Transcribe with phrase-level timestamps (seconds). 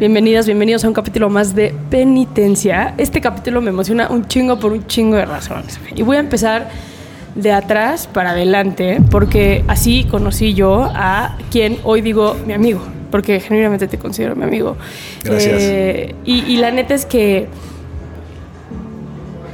[0.00, 2.94] Bienvenidas, bienvenidos a un capítulo más de penitencia.
[2.96, 5.78] Este capítulo me emociona un chingo por un chingo de razones.
[5.94, 6.70] Y voy a empezar
[7.34, 13.40] de atrás para adelante, porque así conocí yo a quien hoy digo mi amigo, porque
[13.40, 14.78] genuinamente te considero mi amigo.
[15.22, 15.56] Gracias.
[15.60, 17.46] Eh, y, y la neta es que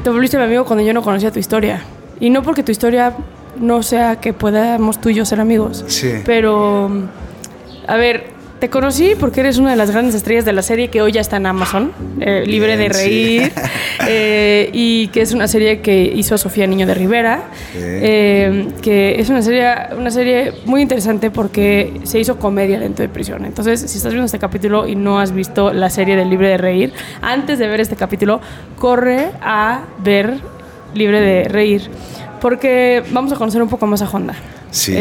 [0.04, 1.82] te volviste mi amigo cuando yo no conocía tu historia.
[2.20, 3.16] Y no porque tu historia
[3.58, 5.84] no sea que podamos tú y yo ser amigos.
[5.88, 6.22] Sí.
[6.24, 6.88] Pero,
[7.88, 11.02] a ver, te conocí porque eres una de las grandes estrellas de la serie que
[11.02, 12.90] hoy ya está en Amazon, eh, Libre de sí.
[12.90, 13.52] Reír,
[14.08, 17.44] eh, y que es una serie que hizo Sofía Niño de Rivera,
[17.74, 23.10] eh, que es una serie, una serie muy interesante porque se hizo comedia dentro de
[23.10, 23.44] prisión.
[23.44, 26.56] Entonces, si estás viendo este capítulo y no has visto la serie de Libre de
[26.56, 28.40] Reír, antes de ver este capítulo,
[28.78, 30.38] corre a ver
[30.94, 31.90] Libre de Reír,
[32.40, 34.34] porque vamos a conocer un poco más a Honda.
[34.70, 34.94] Sí.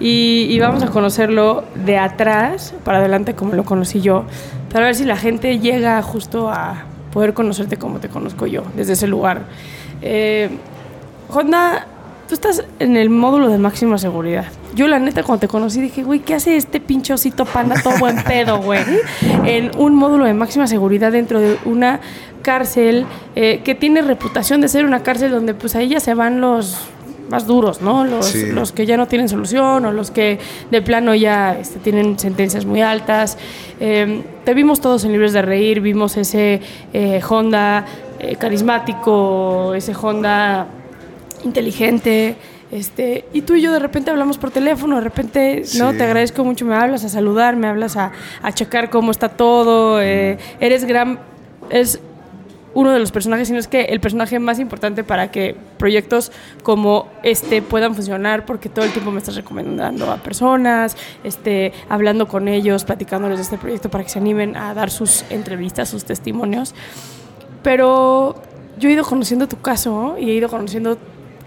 [0.00, 4.24] Eh, y, vamos a conocerlo de atrás para adelante como lo conocí yo,
[4.72, 8.92] para ver si la gente llega justo a poder conocerte como te conozco yo, desde
[8.92, 9.42] ese lugar.
[10.02, 10.50] Eh,
[11.30, 11.86] Honda,
[12.28, 14.46] tú estás en el módulo de máxima seguridad.
[14.74, 17.98] Yo la neta cuando te conocí dije, güey, ¿qué hace este pinche osito panda todo
[17.98, 18.82] buen pedo, güey?
[19.44, 22.00] En un módulo de máxima seguridad dentro de una
[22.42, 26.40] cárcel eh, que tiene reputación de ser una cárcel donde pues ahí ya se van
[26.40, 26.88] los
[27.28, 28.04] más duros, ¿no?
[28.04, 28.46] Los, Sí.
[28.52, 30.38] los que ya no tienen solución o los que
[30.70, 33.36] de plano ya este, tienen sentencias muy altas.
[33.80, 36.60] Eh, te vimos todos en Libres de Reír, vimos ese
[36.92, 37.84] eh, Honda
[38.18, 40.66] eh, carismático, ese Honda
[41.44, 42.36] inteligente.
[42.70, 45.92] Este, y tú y yo de repente hablamos por teléfono, de repente, ¿no?
[45.92, 45.96] Sí.
[45.98, 48.12] Te agradezco mucho, me hablas a saludar, me hablas a,
[48.42, 50.02] a checar cómo está todo.
[50.02, 51.18] eh, eres gran.
[51.70, 52.00] Es
[52.78, 56.30] uno de los personajes, sino es que el personaje más importante para que proyectos
[56.62, 62.28] como este puedan funcionar, porque todo el tiempo me estás recomendando a personas, este, hablando
[62.28, 66.04] con ellos, platicándoles de este proyecto para que se animen a dar sus entrevistas, sus
[66.04, 66.72] testimonios.
[67.64, 68.36] Pero
[68.78, 70.98] yo he ido conociendo tu caso y he ido conociendo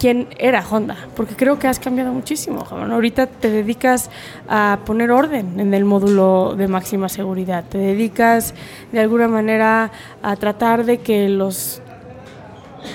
[0.02, 2.66] quién era Honda, porque creo que has cambiado muchísimo.
[2.66, 2.92] Juan.
[2.92, 4.10] Ahorita te dedicas
[4.50, 8.56] a poner orden en el módulo de máxima seguridad, te dedicas
[8.92, 9.92] de alguna manera
[10.24, 11.84] a tratar de que los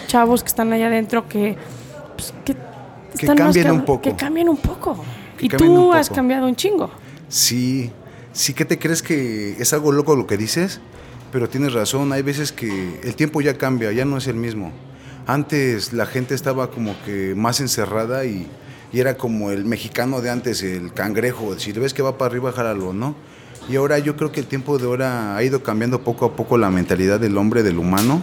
[0.09, 1.57] chavos que están allá adentro que,
[2.17, 2.57] pues, que,
[3.15, 4.03] están cambien ca- un poco.
[4.03, 5.05] Que cambien un poco.
[5.39, 6.91] Que y tú has cambiado un chingo.
[7.29, 7.93] Sí,
[8.33, 10.81] sí que te crees que es algo loco lo que dices,
[11.31, 14.73] pero tienes razón, hay veces que el tiempo ya cambia, ya no es el mismo.
[15.27, 18.47] Antes la gente estaba como que más encerrada y,
[18.93, 22.31] y era como el mexicano de antes, el cangrejo, si le ves que va para
[22.31, 23.17] arriba, jálalo, ¿no?
[23.69, 26.57] Y ahora yo creo que el tiempo de ahora ha ido cambiando poco a poco
[26.57, 28.23] la mentalidad del hombre, del humano.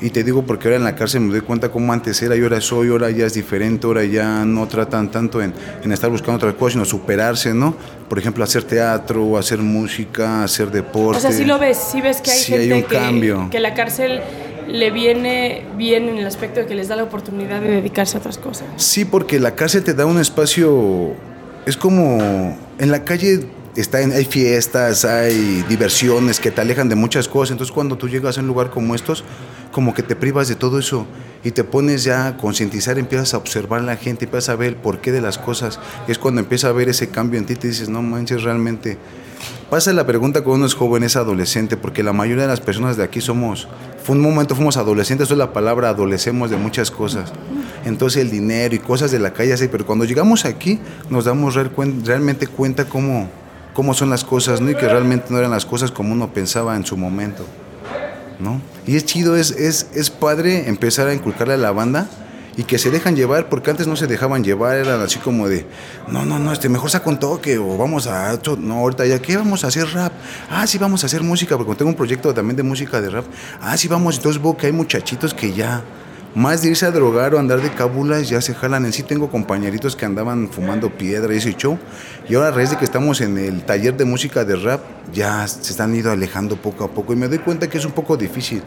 [0.00, 2.42] Y te digo porque ahora en la cárcel me doy cuenta cómo antes era y
[2.42, 6.36] ahora soy, ahora ya es diferente, ahora ya no tratan tanto en, en estar buscando
[6.36, 7.74] otras cosas, sino superarse, ¿no?
[8.06, 11.18] Por ejemplo, hacer teatro, hacer música, hacer deporte.
[11.18, 13.48] O sea, sí lo ves, sí ves que hay Sí hay gente un que, cambio.
[13.50, 14.20] que la cárcel
[14.68, 18.20] le viene bien en el aspecto de que les da la oportunidad de dedicarse a
[18.20, 18.66] otras cosas.
[18.76, 21.14] Sí, porque la cárcel te da un espacio,
[21.66, 22.18] es como
[22.78, 23.46] en la calle
[23.76, 27.52] está en, hay fiestas, hay diversiones que te alejan de muchas cosas.
[27.52, 29.24] Entonces cuando tú llegas a un lugar como estos,
[29.72, 31.06] como que te privas de todo eso
[31.44, 34.68] y te pones ya a concientizar, empiezas a observar a la gente, empiezas a ver
[34.68, 35.78] el porqué de las cosas.
[36.08, 38.96] Es cuando empieza a ver ese cambio en ti, te dices, no manches, realmente.
[39.70, 42.96] Pasa la pregunta cuando uno es joven, es adolescente, porque la mayoría de las personas
[42.96, 43.66] de aquí somos,
[44.00, 47.32] fue un momento fuimos adolescentes, eso es la palabra, adolecemos de muchas cosas.
[47.84, 50.78] Entonces el dinero y cosas de la calle así, pero cuando llegamos aquí
[51.10, 51.72] nos damos real
[52.04, 53.28] realmente cuenta cómo,
[53.74, 54.70] cómo son las cosas, ¿no?
[54.70, 57.44] Y que realmente no eran las cosas como uno pensaba en su momento.
[58.38, 58.60] ¿no?
[58.86, 62.08] Y es chido, es, es, es padre empezar a inculcarle a la banda
[62.56, 65.66] y que se dejan llevar, porque antes no se dejaban llevar, eran así como de,
[66.08, 69.36] no, no, no, este, mejor saca un toque o vamos a, no, ahorita ya, ¿qué
[69.36, 70.12] vamos a hacer rap?
[70.50, 73.26] Ah, sí, vamos a hacer música, porque tengo un proyecto también de música de rap.
[73.60, 75.84] Ah, sí, vamos, entonces veo que hay muchachitos que ya,
[76.36, 79.02] más de irse a drogar o andar de cábulas, ya se jalan en sí.
[79.02, 81.56] Tengo compañeritos que andaban fumando piedra y ese.
[82.28, 84.82] Y ahora a raíz de que estamos en el taller de música de rap,
[85.14, 87.14] ya se están ido alejando poco a poco.
[87.14, 88.62] Y me doy cuenta que es un poco difícil.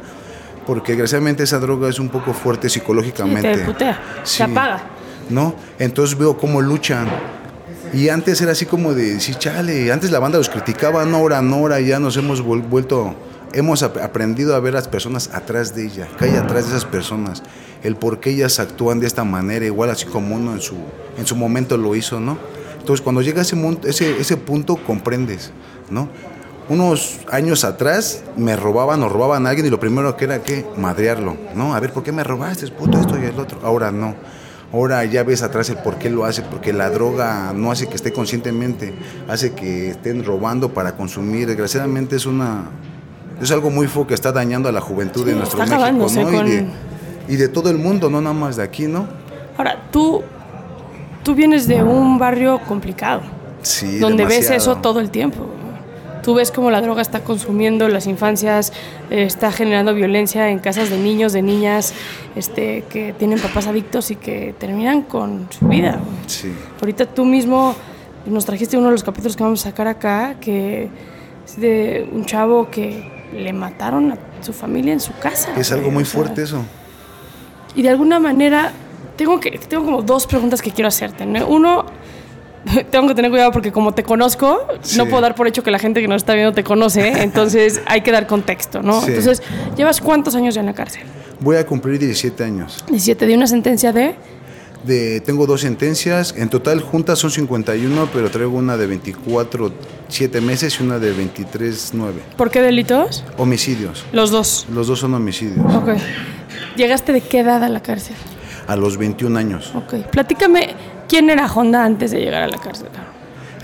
[0.69, 3.53] Porque desgraciadamente esa droga es un poco fuerte psicológicamente.
[3.55, 3.99] Sí, te putea,
[4.37, 4.83] te apaga.
[5.31, 5.55] ¿No?
[5.79, 7.07] Entonces veo cómo luchan.
[7.91, 11.41] Y antes era así como de decir, chale, antes la banda los criticaba, no, ahora
[11.41, 13.15] no, ahora ya nos hemos vuel- vuelto,
[13.51, 16.85] hemos ap- aprendido a ver las personas atrás de ella, que hay atrás de esas
[16.85, 17.41] personas,
[17.81, 20.75] el por qué ellas actúan de esta manera, igual así como uno en su,
[21.17, 22.37] en su momento lo hizo, ¿no?
[22.77, 25.51] Entonces cuando llega ese, ese, ese punto comprendes,
[25.89, 26.09] ¿no?
[26.69, 30.65] Unos años atrás me robaban o robaban a alguien y lo primero que era que
[30.77, 31.73] madrearlo, ¿no?
[31.73, 33.59] A ver, ¿por qué me robaste, puto, esto y el otro?
[33.63, 34.13] Ahora no.
[34.71, 37.95] Ahora ya ves atrás el por qué lo hace, porque la droga no hace que
[37.95, 38.93] esté conscientemente,
[39.27, 41.47] hace que estén robando para consumir.
[41.47, 42.65] Desgraciadamente es una
[43.41, 46.07] es algo muy feo que está dañando a la juventud de nuestro México, ¿no?
[46.07, 46.71] Y, de, con-
[47.29, 49.07] y de todo el mundo, no nada más de aquí, ¿no?
[49.57, 50.21] Ahora, tú,
[51.23, 53.21] tú vienes de un barrio complicado,
[53.63, 55.47] Sí, donde ves eso todo el tiempo.
[56.21, 58.73] Tú ves cómo la droga está consumiendo las infancias,
[59.09, 61.93] eh, está generando violencia en casas de niños, de niñas,
[62.35, 65.99] este, que tienen papás adictos y que terminan con su vida.
[66.27, 66.53] Sí.
[66.81, 67.75] Ahorita tú mismo
[68.25, 70.89] nos trajiste uno de los capítulos que vamos a sacar acá, que
[71.45, 75.53] es de un chavo que le mataron a su familia en su casa.
[75.57, 76.63] Es algo muy o sea, fuerte eso.
[77.75, 78.71] y de alguna manera,
[79.15, 81.25] tengo, que, tengo como dos preguntas que quiero hacerte.
[81.25, 81.47] ¿no?
[81.47, 81.85] Uno,
[82.91, 84.97] tengo que tener cuidado porque como te conozco, Sí.
[84.97, 87.13] no puedo dar por hecho que la gente que nos está viendo te conoce, ¿eh?
[87.23, 89.01] entonces hay que dar contexto, ¿no?
[89.01, 89.07] Sí.
[89.09, 89.41] Entonces,
[89.77, 91.03] ¿llevas cuántos años ya en la cárcel?
[91.39, 92.83] Voy a cumplir 17 años.
[92.89, 94.15] 17, de una sentencia de...
[94.83, 99.73] De, tengo dos sentencias, en total juntas son 51, pero traigo una de 24,
[100.07, 102.21] 7 meses y una de 23, 9.
[102.37, 103.25] ¿Por qué delitos?
[103.37, 104.05] Homicidios.
[104.13, 104.67] Los dos.
[104.73, 105.65] Los dos son homicidios.
[105.75, 105.89] Ok.
[106.77, 108.15] ¿Llegaste de qué edad a la cárcel?
[108.67, 109.73] A los 21 años.
[109.75, 109.95] Ok.
[110.11, 110.69] Platícame,
[111.09, 112.87] ¿quién era Honda antes de llegar a la cárcel?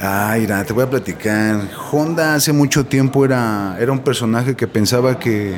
[0.02, 1.62] Ay, mira, te voy a platicar.
[1.92, 5.56] Honda hace mucho tiempo era, era un personaje que pensaba que,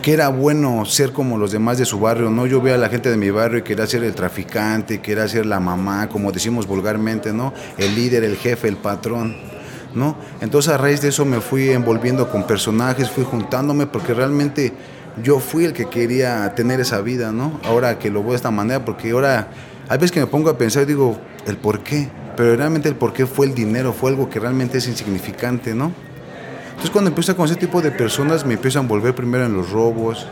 [0.00, 2.46] que era bueno ser como los demás de su barrio, ¿no?
[2.46, 5.44] Yo veía a la gente de mi barrio y quería ser el traficante, quería ser
[5.44, 7.52] la mamá, como decimos vulgarmente, ¿no?
[7.76, 9.36] El líder, el jefe, el patrón,
[9.94, 10.16] ¿no?
[10.40, 14.72] Entonces a raíz de eso me fui envolviendo con personajes, fui juntándome porque realmente
[15.22, 17.60] yo fui el que quería tener esa vida, ¿no?
[17.64, 19.48] Ahora que lo veo de esta manera, porque ahora
[19.88, 22.08] hay veces que me pongo a pensar y digo, ¿el por qué?
[22.36, 25.92] Pero realmente el por qué fue el dinero, fue algo que realmente es insignificante, ¿no?
[26.70, 29.70] Entonces cuando empiezo con ese tipo de personas me empiezo a envolver primero en los
[29.70, 30.26] robos,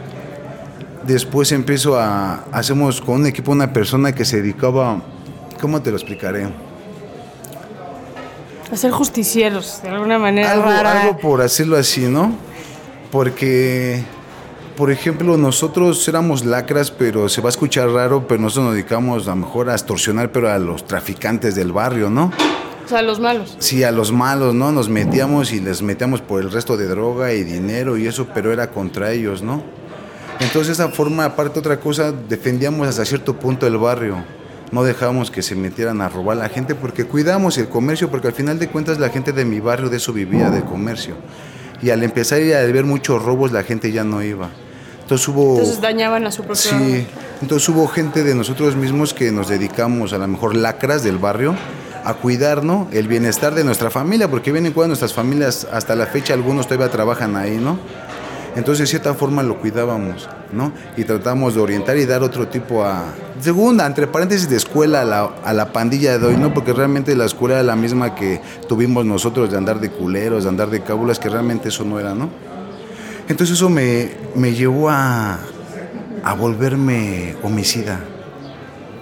[1.04, 5.02] después empiezo a, hacemos con un equipo una persona que se dedicaba,
[5.60, 6.46] ¿cómo te lo explicaré?
[8.70, 11.02] A ser justicieros, de alguna manera Algo, rara.
[11.02, 12.32] algo por hacerlo así, ¿no?
[13.12, 14.02] Porque,
[14.76, 19.26] por ejemplo, nosotros éramos lacras, pero se va a escuchar raro, pero nosotros nos dedicamos
[19.26, 22.30] a lo mejor a extorsionar, pero a los traficantes del barrio, ¿no?
[22.84, 23.56] O sea, los malos.
[23.58, 24.70] Sí, a los malos, ¿no?
[24.72, 28.52] Nos metíamos y les metíamos por el resto de droga y dinero y eso, pero
[28.52, 29.62] era contra ellos, ¿no?
[30.40, 34.22] Entonces, esa forma, aparte otra cosa, defendíamos hasta cierto punto el barrio.
[34.72, 38.28] No dejábamos que se metieran a robar a la gente porque cuidamos el comercio, porque
[38.28, 41.14] al final de cuentas la gente de mi barrio de eso vivía, del comercio.
[41.82, 44.50] Y al empezar a ver muchos robos, la gente ya no iba.
[45.06, 45.52] Entonces hubo...
[45.52, 46.56] Entonces dañaban a su propio...
[46.56, 47.06] Sí,
[47.40, 51.54] entonces hubo gente de nosotros mismos que nos dedicamos, a lo mejor lacras del barrio,
[52.04, 52.88] a cuidar ¿no?
[52.90, 56.90] el bienestar de nuestra familia, porque vienen cuidando nuestras familias, hasta la fecha algunos todavía
[56.90, 57.78] trabajan ahí, ¿no?
[58.56, 60.72] Entonces de cierta forma lo cuidábamos, ¿no?
[60.96, 63.04] Y tratamos de orientar y dar otro tipo a...
[63.38, 66.52] Segunda, entre paréntesis, de escuela a la, a la pandilla de hoy, ¿no?
[66.52, 70.48] Porque realmente la escuela era la misma que tuvimos nosotros de andar de culeros, de
[70.48, 72.55] andar de cábulas, que realmente eso no era, ¿no?
[73.28, 75.38] Entonces eso me, me llevó a,
[76.22, 78.00] a volverme homicida.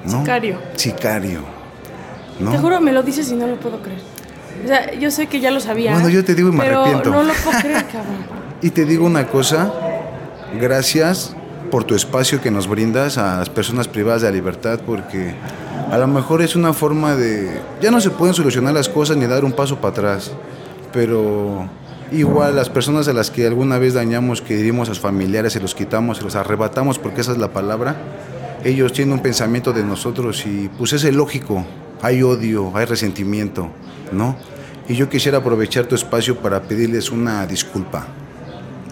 [0.04, 0.21] ¿no?
[0.21, 0.59] Sicario.
[0.76, 1.40] Sicario.
[2.40, 2.50] ¿no?
[2.50, 4.00] Te juro, me lo dices y no lo puedo creer.
[4.64, 5.93] O sea, yo sé que ya lo sabía.
[5.93, 7.11] Bueno, yo te digo y me pero arrepiento.
[7.11, 8.45] no lo puedo creer, cabrón.
[8.62, 9.71] Y te digo una cosa,
[10.59, 11.37] gracias
[11.71, 15.35] por tu espacio que nos brindas a las personas privadas de la libertad, porque
[15.90, 17.61] a lo mejor es una forma de...
[17.83, 20.31] Ya no se pueden solucionar las cosas ni dar un paso para atrás,
[20.95, 21.69] pero
[22.18, 25.61] igual las personas a las que alguna vez dañamos, que herimos a sus familiares, se
[25.61, 27.97] los quitamos, se los arrebatamos, porque esa es la palabra,
[28.64, 31.64] ellos tienen un pensamiento de nosotros y pues es el lógico,
[32.02, 33.68] hay odio, hay resentimiento,
[34.12, 34.37] ¿no?
[34.88, 38.06] Y yo quisiera aprovechar tu espacio para pedirles una disculpa,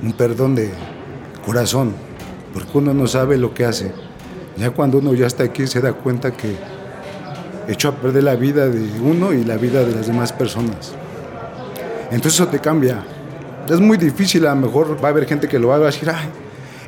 [0.03, 0.71] un perdón de
[1.45, 1.93] corazón,
[2.55, 3.93] porque uno no sabe lo que hace.
[4.57, 6.57] Ya cuando uno ya está aquí se da cuenta que
[7.69, 10.95] echó a perder la vida de uno y la vida de las demás personas.
[12.11, 13.03] Entonces eso te cambia.
[13.69, 16.09] Es muy difícil, a lo mejor va a haber gente que lo va a decir,
[16.11, 16.29] ay,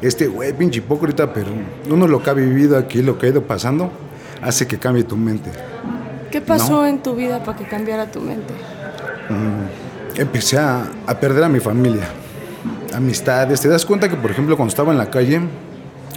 [0.02, 1.48] este güey, pinche hipócrita, pero
[1.90, 3.90] uno lo que ha vivido aquí, lo que ha ido pasando,
[4.42, 5.50] hace que cambie tu mente.
[6.30, 6.86] ¿Qué pasó No.
[6.86, 8.52] en tu vida para que cambiara tu mente?
[10.16, 12.04] empecé a, a perder a mi familia,
[12.94, 13.60] amistades.
[13.60, 15.40] Te das cuenta que, por ejemplo, cuando estaba en la calle,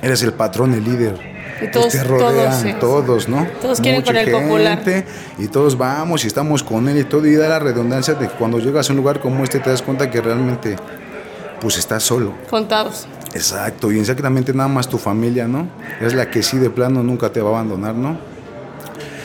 [0.01, 1.36] eres el patrón, el líder.
[1.61, 2.73] Y todos- te rodean, todos, sí.
[2.79, 3.47] todos, ¿no?
[3.61, 4.81] Todos quieren con el popular.
[5.39, 7.25] Y todos vamos y estamos con él y todo.
[7.25, 9.81] Y da la redundancia de que cuando llegas a un lugar como este, te das
[9.81, 10.75] cuenta que realmente,
[11.59, 12.33] pues estás solo.
[12.49, 13.07] Contados.
[13.33, 15.67] Exacto, y exactamente nada más tu familia, ¿no?
[16.01, 18.17] Es la que sí de plano nunca te va a abandonar, ¿no?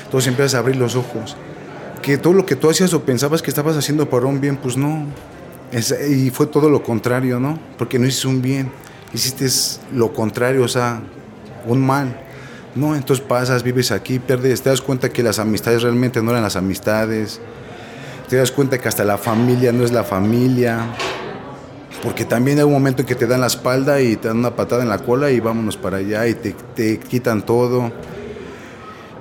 [0.04, 1.36] Entonces empiezas a abrir los ojos.
[2.02, 4.76] Que todo lo que tú hacías o pensabas que estabas haciendo para un bien, pues
[4.76, 5.06] no.
[5.70, 7.58] Es- y fue todo lo contrario, ¿no?
[7.78, 8.70] Porque no hiciste un bien,
[9.14, 9.46] hiciste
[9.94, 11.00] lo contrario, o sea,
[11.66, 12.16] un mal.
[12.74, 16.42] No, entonces pasas, vives aquí, pierdes, te das cuenta que las amistades realmente no eran
[16.42, 17.40] las amistades.
[18.28, 20.86] Te das cuenta que hasta la familia no es la familia.
[22.02, 24.56] Porque también hay un momento en que te dan la espalda y te dan una
[24.56, 27.92] patada en la cola y vámonos para allá y te, te quitan todo.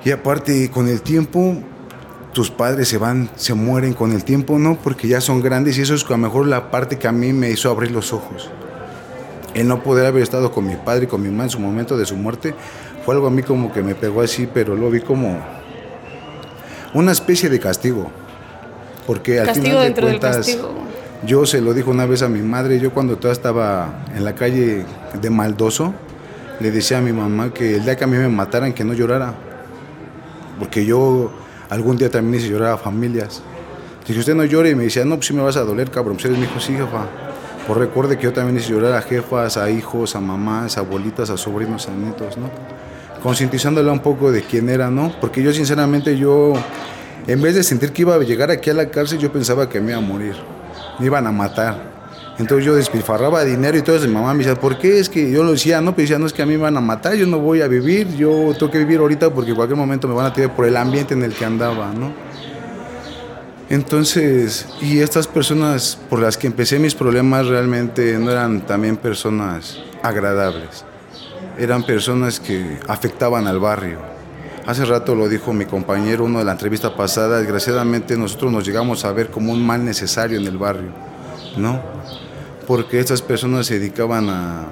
[0.04, 1.58] Y aparte, con el tiempo,
[2.34, 4.78] tus padres se van, se mueren con el tiempo, ¿no?
[4.82, 7.34] Porque ya son grandes y eso es a lo mejor la parte que a mí
[7.34, 8.50] me hizo abrir los ojos.
[9.54, 11.98] El no poder haber estado con mi padre y con mi mamá en su momento
[11.98, 12.56] de su muerte
[13.06, 15.38] fue algo a mí como que me pegó así, pero lo vi como
[16.94, 18.10] una especie de castigo.
[19.08, 20.58] Porque al Castigo final de cuentas,
[21.26, 24.36] yo se lo dijo una vez a mi madre, yo cuando todavía estaba en la
[24.36, 24.86] calle
[25.20, 25.94] de Maldoso,
[26.60, 28.94] le decía a mi mamá que el día que a mí me mataran, que no
[28.94, 29.34] llorara.
[30.60, 31.32] Porque yo
[31.70, 33.42] algún día también hice llorar a familias.
[34.08, 36.16] Dije, usted no llore, y me decía, no, pues sí me vas a doler, cabrón.
[36.16, 37.08] Pues eres mi hijo, sí, jefa.
[37.74, 41.38] Recuerde que yo también hice llorar a jefas, a hijos, a mamás, a abuelitas, a
[41.38, 42.50] sobrinos, a nietos, ¿no?
[43.24, 45.14] Concientizándola un poco de quién era, ¿no?
[45.22, 46.54] Porque yo sinceramente, yo,
[47.28, 49.80] en vez de sentir que iba a llegar aquí a la cárcel, yo pensaba que
[49.80, 50.36] me iba a morir.
[51.00, 51.92] Me iban a matar.
[52.40, 54.08] Entonces yo despilfarraba dinero y todo eso.
[54.08, 55.00] Mi mamá me decía, ¿por qué?
[55.00, 56.78] Es que yo lo decía, no, pero decía, no es que a mí me van
[56.78, 59.78] a matar, yo no voy a vivir, yo tengo que vivir ahorita porque en cualquier
[59.78, 62.12] momento me van a tirar por el ambiente en el que andaba, ¿no?
[63.72, 69.80] Entonces, y estas personas por las que empecé mis problemas realmente no eran también personas
[70.04, 70.84] agradables,
[71.58, 74.00] eran personas que afectaban al barrio.
[74.66, 79.06] Hace rato lo dijo mi compañero, uno de la entrevista pasada, desgraciadamente nosotros nos llegamos
[79.06, 80.90] a ver como un mal necesario en el barrio,
[81.56, 81.82] ¿no?
[82.68, 84.66] Porque estas personas se dedicaban a,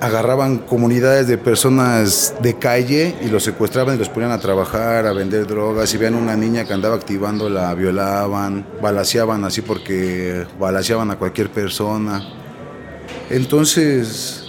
[0.00, 5.12] agarraban comunidades de personas de calle y los secuestraban y los ponían a trabajar, a
[5.12, 5.88] vender drogas.
[5.88, 11.50] Si veían una niña que andaba activando, la violaban, balaceaban así porque balaceaban a cualquier
[11.50, 12.22] persona.
[13.30, 14.44] Entonces,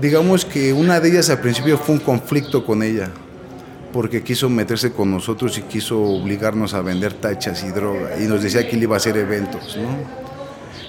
[0.00, 3.10] digamos que una de ellas al principio fue un conflicto con ella,
[3.92, 8.18] porque quiso meterse con nosotros y quiso obligarnos a vender tachas y droga.
[8.20, 9.88] Y nos decía que él iba a hacer eventos, ¿no?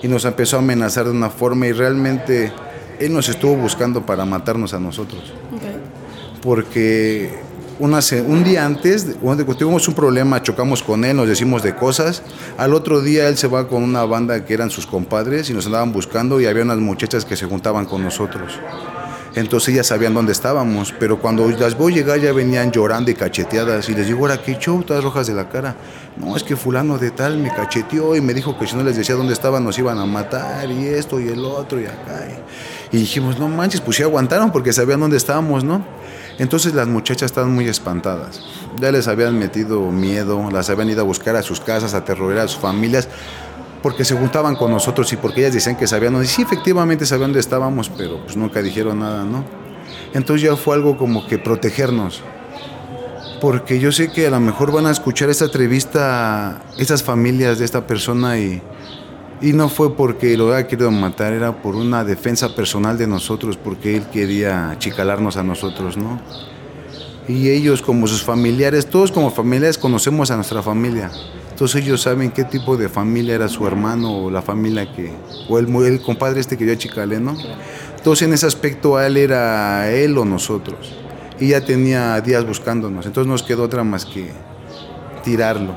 [0.01, 2.51] Y nos empezó a amenazar de una forma y realmente
[2.99, 5.33] él nos estuvo buscando para matarnos a nosotros.
[6.41, 7.39] Porque
[7.79, 12.23] una un día antes, cuando tuvimos un problema, chocamos con él, nos decimos de cosas.
[12.57, 15.65] Al otro día él se va con una banda que eran sus compadres y nos
[15.65, 18.59] andaban buscando y había unas muchachas que se juntaban con nosotros.
[19.37, 23.87] Entonces ellas sabían dónde estábamos, pero cuando las voy llegar ya venían llorando y cacheteadas
[23.87, 25.75] y les digo, ahora qué show, todas rojas de la cara.
[26.17, 28.97] No, es que fulano de tal me cacheteó y me dijo que si no les
[28.97, 32.27] decía dónde estaban nos iban a matar y esto y el otro y acá.
[32.27, 32.37] Y,
[32.91, 35.83] y dijimos, no manches, pues sí aguantaron porque sabían dónde estábamos, ¿no?
[36.39, 38.41] Entonces las muchachas estaban muy espantadas.
[38.79, 42.45] Ya les habían metido miedo, las habían ido a buscar a sus casas, a aterrorizar
[42.45, 43.09] a sus familias,
[43.81, 47.29] porque se juntaban con nosotros y porque ellas decían que sabían, y sí, efectivamente sabían
[47.29, 49.43] dónde estábamos, pero pues nunca dijeron nada, ¿no?
[50.13, 52.21] Entonces ya fue algo como que protegernos.
[53.41, 57.65] Porque yo sé que a lo mejor van a escuchar esta entrevista estas familias de
[57.65, 58.61] esta persona y,
[59.41, 63.57] y no fue porque lo haya querido matar, era por una defensa personal de nosotros,
[63.57, 66.19] porque él quería achicalarnos a nosotros, ¿no?
[67.27, 71.11] Y ellos como sus familiares, todos como familiares conocemos a nuestra familia.
[71.51, 75.11] Entonces ellos saben qué tipo de familia era su hermano o la familia que,
[75.49, 77.35] o el, el compadre este que dio a Chicale, ¿no?
[77.97, 80.93] Entonces en ese aspecto a él era él o nosotros.
[81.39, 83.05] Y ya tenía días buscándonos.
[83.05, 84.31] Entonces nos quedó otra más que
[85.23, 85.75] tirarlo.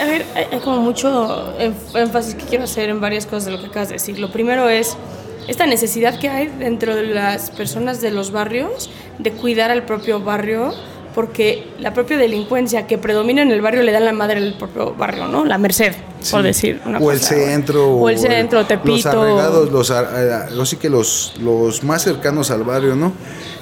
[0.00, 3.50] A ver, hay, hay como mucho énf- énfasis que quiero hacer en varias cosas de
[3.52, 4.18] lo que acabas de decir.
[4.18, 4.96] Lo primero es
[5.48, 10.20] esta necesidad que hay dentro de las personas de los barrios de cuidar al propio
[10.20, 10.72] barrio
[11.14, 14.94] porque la propia delincuencia que predomina en el barrio le dan la madre al propio
[14.94, 15.44] barrio, ¿no?
[15.44, 15.92] La merced,
[16.30, 16.46] por Sí.
[16.46, 17.34] decir una o el cosa.
[17.34, 17.88] centro.
[17.96, 18.92] O el centro, Tepito.
[18.94, 23.12] Los arraigados, los, ar- eh, así que los, los más cercanos al barrio, ¿no?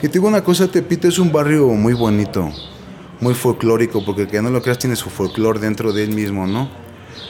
[0.02, 2.50] Y te digo una cosa, Tepito es un barrio muy bonito,
[3.20, 6.68] muy folclórico, porque que no lo creas tiene su folclore dentro de él mismo, ¿no?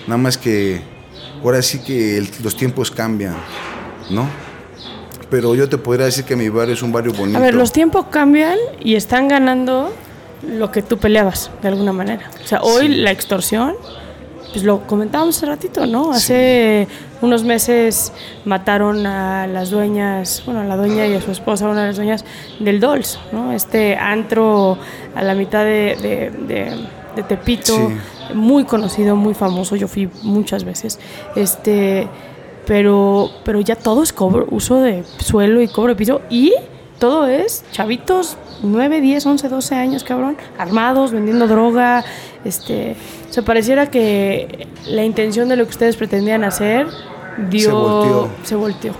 [0.07, 0.81] Nada más que
[1.43, 3.37] ahora sí que el- los tiempos cambian,
[4.11, 4.29] ¿no?
[5.31, 7.39] Pero yo te podría decir que mi barrio es un barrio bonito.
[7.39, 9.93] A ver, los tiempos cambian y están ganando
[10.49, 12.31] lo que tú peleabas, de alguna manera.
[12.45, 12.95] O sea, hoy Sí.
[12.95, 13.75] la extorsión,
[14.57, 16.13] pues lo comentábamos hace ratito, ¿no?
[16.13, 16.89] Hace
[17.21, 18.11] unos meses
[18.47, 21.97] mataron a las dueñas, bueno, a la dueña y a su esposa, una de las
[21.97, 22.25] dueñas
[22.59, 23.53] del Dolls, ¿no?
[23.53, 24.79] Este antro
[25.15, 26.87] a la mitad de, de- de-
[27.17, 28.33] de Tepito, Sí.
[28.35, 30.99] muy conocido, muy famoso, yo fui muchas veces.
[31.35, 32.09] Este,
[32.67, 36.55] pero, pero ya todo es cobro, uso de suelo y cobro de piso y
[36.99, 42.03] todo es chavitos 9, 10, 11, 12 años, cabrón, armados, vendiendo droga,
[42.47, 42.97] este,
[43.31, 46.87] se pareciera que la intención de lo que ustedes pretendían hacer
[47.51, 48.29] dio Se volteó.
[48.45, 48.93] se volteó.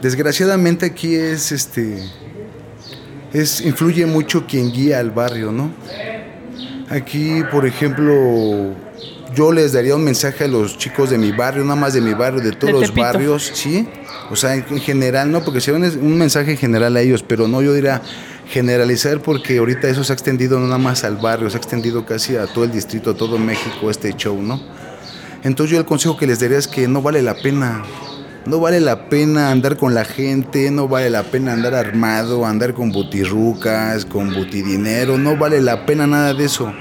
[0.00, 2.02] Desgraciadamente aquí es este
[3.32, 5.70] es influye mucho quien guía al barrio, ¿no?
[6.90, 8.74] Aquí, por ejemplo,
[9.34, 12.12] yo les daría un mensaje a los chicos de mi barrio, nada más de mi
[12.12, 13.88] barrio, de todos De los barrios, ¿sí?
[14.30, 17.62] O sea, en en general, no, porque sería un mensaje general a ellos, pero no,
[17.62, 18.02] yo diría
[18.52, 22.04] generalizar porque ahorita eso se ha extendido no nada más al barrio, se ha extendido
[22.04, 24.60] casi a todo el distrito, a todo México, este show, ¿no?
[25.42, 27.82] Entonces yo el consejo que les daría es que no vale la pena.
[28.44, 32.74] No vale la pena andar con la gente, no vale la pena andar armado, andar
[32.74, 36.72] con butirrucas, con butidinero, no vale la pena nada de eso.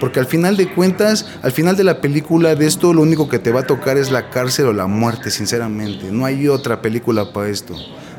[0.00, 3.38] Porque al final de cuentas, al final de la película de esto, lo único que
[3.38, 6.10] te va a tocar es la cárcel o la muerte, sinceramente.
[6.10, 7.76] No hay otra película para esto,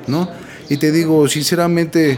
[0.07, 0.29] ¿no?
[0.71, 2.17] Y te digo, sinceramente,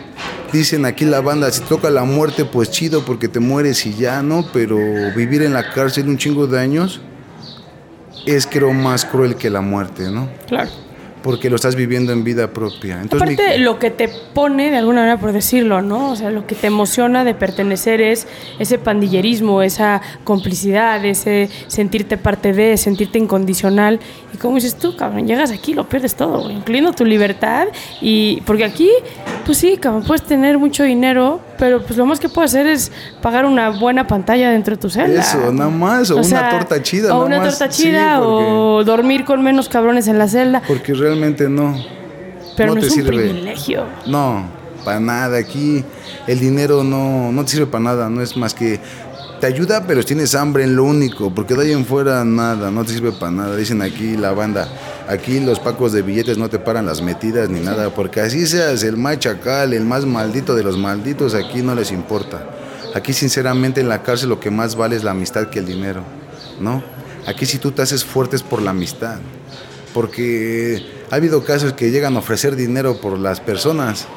[0.51, 4.21] dicen aquí la banda, si toca la muerte, pues chido, porque te mueres y ya,
[4.21, 4.45] ¿no?
[4.53, 4.77] Pero
[5.15, 7.01] vivir en la cárcel un chingo de años
[8.27, 10.29] es creo más cruel que la muerte, ¿no?
[10.45, 10.69] Claro.
[11.23, 13.01] Porque lo estás viviendo en vida propia.
[13.01, 16.11] Entonces, mi- Aparte, lo que te pone, de alguna manera, por decirlo, ¿no?
[16.11, 18.27] O sea, lo que te emociona de pertenecer es
[18.59, 23.99] ese pandillerismo, esa complicidad, ese sentirte parte de, sentirte incondicional.
[24.33, 27.67] Y como dices tú, cabrón, llegas aquí, lo pierdes todo, incluyendo tu libertad.
[28.01, 28.89] Y porque aquí,
[29.45, 32.91] pues sí, cabrón, puedes tener mucho dinero, pero pues lo más que puedes hacer es
[33.21, 35.21] pagar una buena pantalla dentro de tu celda.
[35.21, 37.57] Eso, nada más, o una torta chida, O una más.
[37.57, 40.61] torta Sí, chida, porque- o dormir con menos cabrones en la celda.
[40.67, 41.73] porque realmente no.
[42.57, 43.15] Pero no, no te es un sirve.
[43.29, 43.85] privilegio.
[44.07, 44.43] No,
[44.83, 45.37] para nada.
[45.37, 45.85] Aquí
[46.27, 48.09] el dinero no, no te sirve para nada.
[48.09, 48.81] No es más que
[49.39, 51.33] te ayuda, pero tienes hambre en lo único.
[51.33, 53.55] Porque de ahí en fuera nada, no te sirve para nada.
[53.55, 54.67] Dicen aquí la banda.
[55.07, 57.89] Aquí los pacos de billetes no te paran las metidas ni nada.
[57.93, 61.91] Porque así seas el más chacal, el más maldito de los malditos, aquí no les
[61.91, 62.45] importa.
[62.95, 66.03] Aquí sinceramente en la cárcel lo que más vale es la amistad que el dinero.
[66.59, 66.83] ¿No?
[67.25, 69.19] Aquí si tú te haces fuerte es por la amistad.
[69.93, 74.07] Porque ha habido casos que llegan a ofrecer dinero por las personas,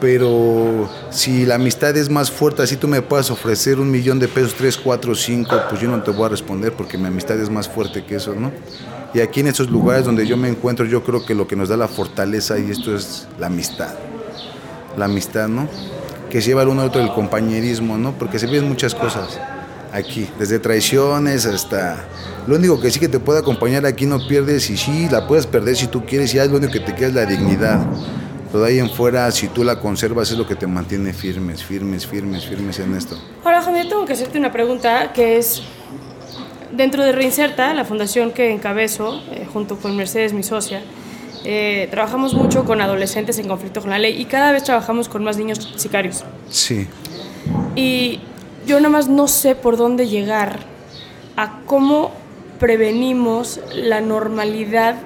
[0.00, 4.28] pero si la amistad es más fuerte, así tú me puedes ofrecer un millón de
[4.28, 7.48] pesos, tres, cuatro, cinco, pues yo no te voy a responder porque mi amistad es
[7.48, 8.52] más fuerte que eso, ¿no?
[9.14, 11.68] Y aquí en esos lugares donde yo me encuentro, yo creo que lo que nos
[11.68, 13.94] da la fortaleza y esto es la amistad.
[14.96, 15.68] La amistad, ¿no?
[16.28, 18.12] Que lleva el uno al otro el compañerismo, ¿no?
[18.18, 19.38] Porque se viven muchas cosas
[19.92, 22.04] aquí, desde traiciones hasta...
[22.48, 25.46] Lo único que sí que te puede acompañar aquí no pierdes y sí, la puedes
[25.46, 27.86] perder si tú quieres y ya lo único que te queda es la dignidad.
[28.50, 32.06] Pero ahí en fuera, si tú la conservas, es lo que te mantiene firmes, firmes,
[32.06, 33.16] firmes, firmes en esto.
[33.44, 35.62] Ahora, Javier, tengo que hacerte una pregunta que es,
[36.76, 40.82] dentro de Reinserta, la fundación que encabezo, eh, junto con Mercedes, mi socia,
[41.44, 45.22] eh, trabajamos mucho con adolescentes en conflicto con la ley y cada vez trabajamos con
[45.24, 46.24] más niños sicarios.
[46.48, 46.86] Sí,
[47.76, 48.20] Y
[48.66, 50.60] yo nada más no sé por dónde llegar
[51.36, 52.12] a cómo
[52.58, 54.96] prevenimos la normalidad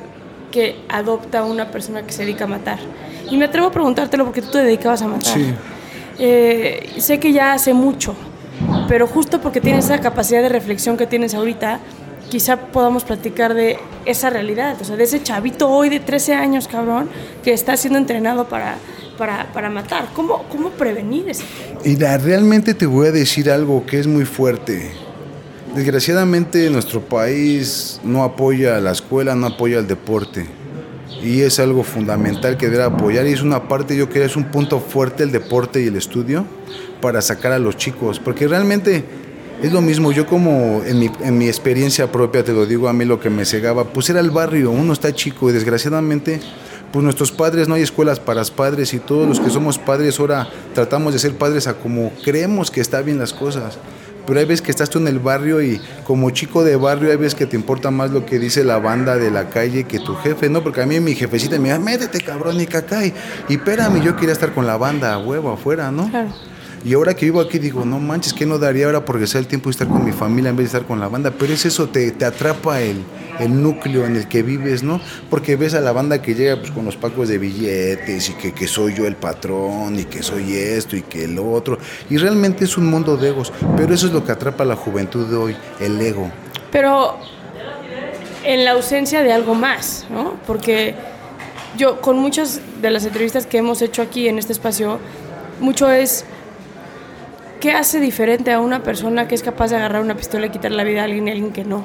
[0.53, 2.79] que adopta una persona que se dedica a matar.
[3.31, 5.35] Y me atrevo a preguntártelo porque tú te dedicabas a matar.
[5.35, 5.55] Sí.
[6.21, 8.15] Eh, sé que ya hace mucho,
[8.89, 11.81] pero justo porque tienes esa capacidad de reflexión que tienes ahorita,
[12.31, 16.69] quizá podamos platicar de esa realidad, o sea, de ese chavito hoy de 13 años,
[16.69, 17.09] cabrón,
[17.43, 18.77] que está siendo entrenado para,
[19.17, 20.09] para, para matar.
[20.15, 21.43] ¿Cómo, ¿Cómo prevenir eso?
[21.99, 24.91] La- realmente te voy a decir algo que es muy fuerte.
[25.75, 30.47] Desgraciadamente nuestro país no apoya a la escuela, no apoya al deporte.
[31.23, 34.45] Y es algo fundamental que debe apoyar y es una parte, yo creo, es un
[34.45, 36.45] punto fuerte el deporte y el estudio
[37.01, 38.19] para sacar a los chicos.
[38.19, 39.05] Porque realmente
[39.63, 42.93] es lo mismo, yo como en mi, en mi experiencia propia, te lo digo a
[42.93, 46.41] mí lo que me cegaba, pues era el barrio, uno está chico y desgraciadamente
[46.93, 50.49] pues nuestros padres, no hay escuelas para padres y todos los que somos padres ahora
[50.75, 53.79] tratamos de ser padres a como creemos que está bien las cosas.
[54.27, 57.17] Pero hay veces que estás tú en el barrio y como chico de barrio hay
[57.17, 60.15] veces que te importa más lo que dice la banda de la calle que tu
[60.17, 60.63] jefe, ¿no?
[60.63, 63.15] Porque a mí mi jefecita me dice, métete cabrón y cacay.
[63.49, 66.11] Y espérame, yo quería estar con la banda a huevo afuera, ¿no?
[66.11, 66.31] Claro.
[66.85, 69.47] Y ahora que vivo aquí digo, no manches, ¿qué no daría ahora por regresar el
[69.47, 71.33] tiempo y estar con mi familia en vez de estar con la banda?
[71.37, 73.03] Pero es eso, te, te atrapa el,
[73.41, 75.01] el núcleo en el que vives, ¿no?
[75.31, 78.53] Porque ves a la banda que llega pues, con los pacos de billetes y que,
[78.53, 81.79] que soy yo el patrón y que soy esto y que el otro.
[82.11, 84.77] Y realmente es un mundo de egos, pero eso es lo que atrapa a la
[84.77, 86.31] juventud de hoy, el ego.
[86.71, 87.19] Pero
[88.45, 90.35] en la ausencia de algo más, ¿no?
[90.47, 90.95] Porque
[91.77, 94.99] yo, con muchas de las entrevistas que hemos hecho aquí en este espacio,
[95.61, 96.25] mucho es
[97.61, 100.71] qué hace diferente a una persona que es capaz de agarrar una pistola y quitar
[100.73, 101.85] la vida a alguien y a alguien que no.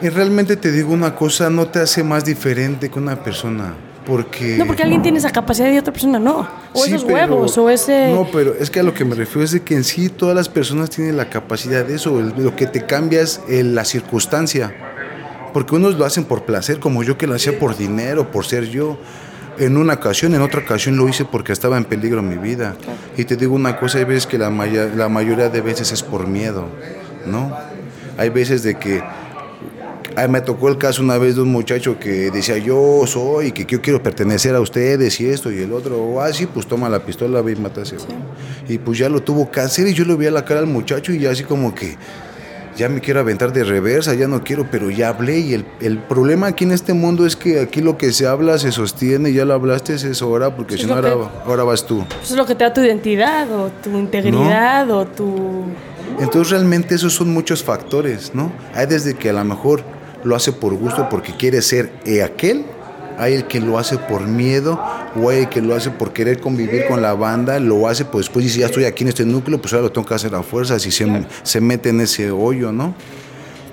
[0.00, 3.74] Y realmente te digo una cosa, no te hace más diferente que una persona.
[4.06, 4.56] Porque...
[4.56, 6.48] No, porque alguien tiene esa capacidad y otra persona no.
[6.72, 8.12] O Sí, esos pero- huevos, o ese...
[8.14, 10.34] No, pero es que a lo que me refiero es de que en sí todas
[10.34, 12.18] las personas tienen la capacidad de eso.
[12.20, 14.72] Lo que te cambia es eh, la circunstancia.
[15.52, 18.68] Porque unos lo hacen por placer, como yo que lo hacía por dinero, por ser
[18.70, 18.96] yo.
[19.58, 22.76] En una ocasión, en otra ocasión lo hice porque estaba en peligro mi vida.
[23.16, 26.02] Y te digo una cosa, hay veces que la, maya- la mayoría de veces es
[26.02, 26.66] por miedo,
[27.26, 27.56] ¿no?
[28.16, 29.02] Hay veces de que
[30.16, 33.64] Ay, me tocó el caso una vez de un muchacho que decía yo soy, que
[33.66, 35.96] yo quiero pertenecer a ustedes y esto y el otro.
[36.02, 37.96] O así, pues toma la pistola, ve y matase.
[38.68, 40.66] Y pues ya lo tuvo que hacer y yo le vi a la cara al
[40.66, 41.96] muchacho y ya así como que
[42.78, 45.40] ya me quiero aventar de reversa, ya no quiero, pero ya hablé.
[45.40, 48.56] Y el, el problema aquí en este mundo es que aquí lo que se habla
[48.58, 51.14] se sostiene, ya lo hablaste, es hora, porque si no, ahora,
[51.44, 52.04] ahora vas tú.
[52.22, 55.64] Eso es lo que te da tu identidad, o tu integridad, o tu...
[56.20, 58.52] Entonces realmente esos son muchos factores, ¿no?
[58.74, 59.82] Hay desde que a lo mejor
[60.24, 62.64] lo hace por gusto porque quiere ser eh, aquel,
[63.18, 64.80] hay el que lo hace por miedo,
[65.16, 68.26] o hay el que lo hace por querer convivir con la banda, lo hace pues
[68.26, 70.42] después dice ya estoy aquí en este núcleo, pues ahora lo tengo que hacer a
[70.42, 71.06] fuerzas y se,
[71.42, 72.94] se mete en ese hoyo, ¿no?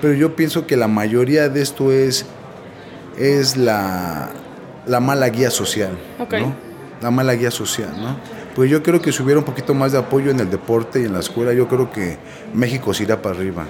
[0.01, 2.25] Pero yo pienso que la mayoría de esto es,
[3.17, 4.29] es la,
[4.85, 5.97] la mala guía social.
[6.19, 6.55] ¿no?
[7.01, 8.17] La mala guía social, ¿no?
[8.55, 11.05] Pues yo creo que si hubiera un poquito más de apoyo en el deporte y
[11.05, 12.17] en la escuela, yo creo que
[12.53, 13.65] México se irá para arriba.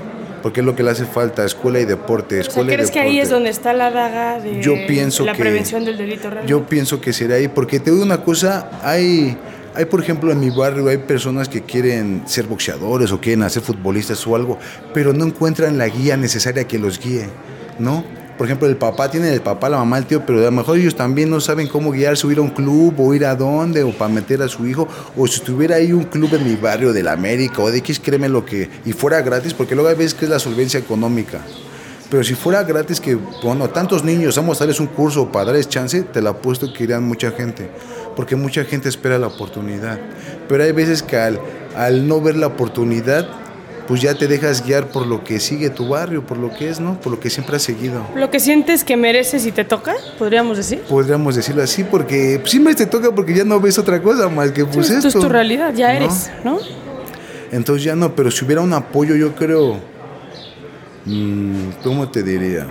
[0.45, 2.35] Porque es lo que le hace falta, escuela y deporte.
[2.39, 3.23] O sea, Escuela y ¿crees que ahí deporte.
[3.23, 6.45] es donde está la daga de Yo pienso la que- prevención del delito real?
[6.45, 9.35] Yo pienso que será ahí, porque te digo una cosa, hay,
[9.73, 13.63] hay por ejemplo en mi barrio, hay personas que quieren ser boxeadores o quieren hacer
[13.63, 14.59] futbolistas o algo,
[14.93, 17.27] pero no encuentran la guía necesaria que los guíe,
[17.79, 18.03] ¿no?
[18.37, 20.77] Por ejemplo, el papá tiene el papá, la mamá, el tío, pero a lo mejor
[20.77, 23.83] ellos también no saben cómo guiarse, o ir a un club, o ir a dónde,
[23.83, 26.91] o para meter a su hijo, o si estuviera ahí un club en mi barrio
[26.91, 29.95] de la América o de X, créeme lo que, y fuera gratis, porque luego hay
[29.95, 31.39] veces que es la solvencia económica.
[32.09, 35.69] Pero si fuera gratis, que, bueno, tantos niños, vamos a darles un curso para darles
[35.69, 37.69] chance, te la apuesto que irían mucha gente.
[38.15, 39.99] Porque mucha gente espera la oportunidad.
[40.47, 41.39] Pero hay veces que al,
[41.75, 43.27] al no ver la oportunidad,
[43.87, 46.79] pues ya te dejas guiar por lo que sigue tu barrio, por lo que es,
[46.79, 46.99] ¿no?
[46.99, 48.05] Por lo que siempre has seguido.
[48.15, 50.81] Lo que sientes que mereces y te toca, podríamos decir.
[50.89, 54.51] Podríamos decirlo así, porque pues, siempre te toca porque ya no ves otra cosa más
[54.51, 55.19] que pues esto esto.
[55.19, 56.05] es tu realidad, ya ¿no?
[56.05, 56.59] eres, ¿no?
[57.51, 59.79] Entonces ya no, pero si hubiera un apoyo, yo creo,
[61.05, 62.65] mm, ¿cómo te diría?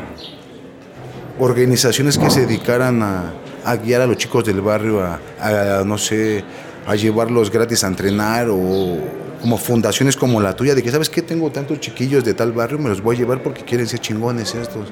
[1.38, 3.32] Organizaciones que se dedicaran a,
[3.64, 6.44] a guiar a los chicos del barrio, a, a, no sé,
[6.86, 8.98] a llevarlos gratis a entrenar o
[9.44, 11.20] como fundaciones como la tuya, de que, ¿sabes qué?
[11.20, 14.54] Tengo tantos chiquillos de tal barrio, me los voy a llevar porque quieren ser chingones
[14.54, 14.88] estos.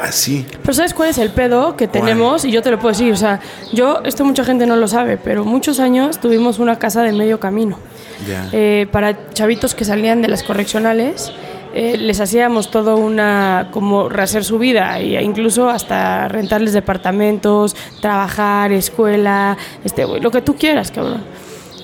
[0.00, 0.46] Así.
[0.62, 2.44] Pero ¿sabes cuál es el pedo que tenemos?
[2.44, 3.40] Y yo te lo puedo decir, o sea,
[3.72, 7.40] yo, esto mucha gente no lo sabe, pero muchos años tuvimos una casa de medio
[7.40, 7.80] camino.
[8.28, 8.48] Ya.
[8.52, 11.32] Eh, para chavitos que salían de las correccionales,
[11.74, 18.70] eh, les hacíamos todo una, como rehacer su vida, e incluso hasta rentarles departamentos, trabajar,
[18.70, 21.24] escuela, este, lo que tú quieras, cabrón.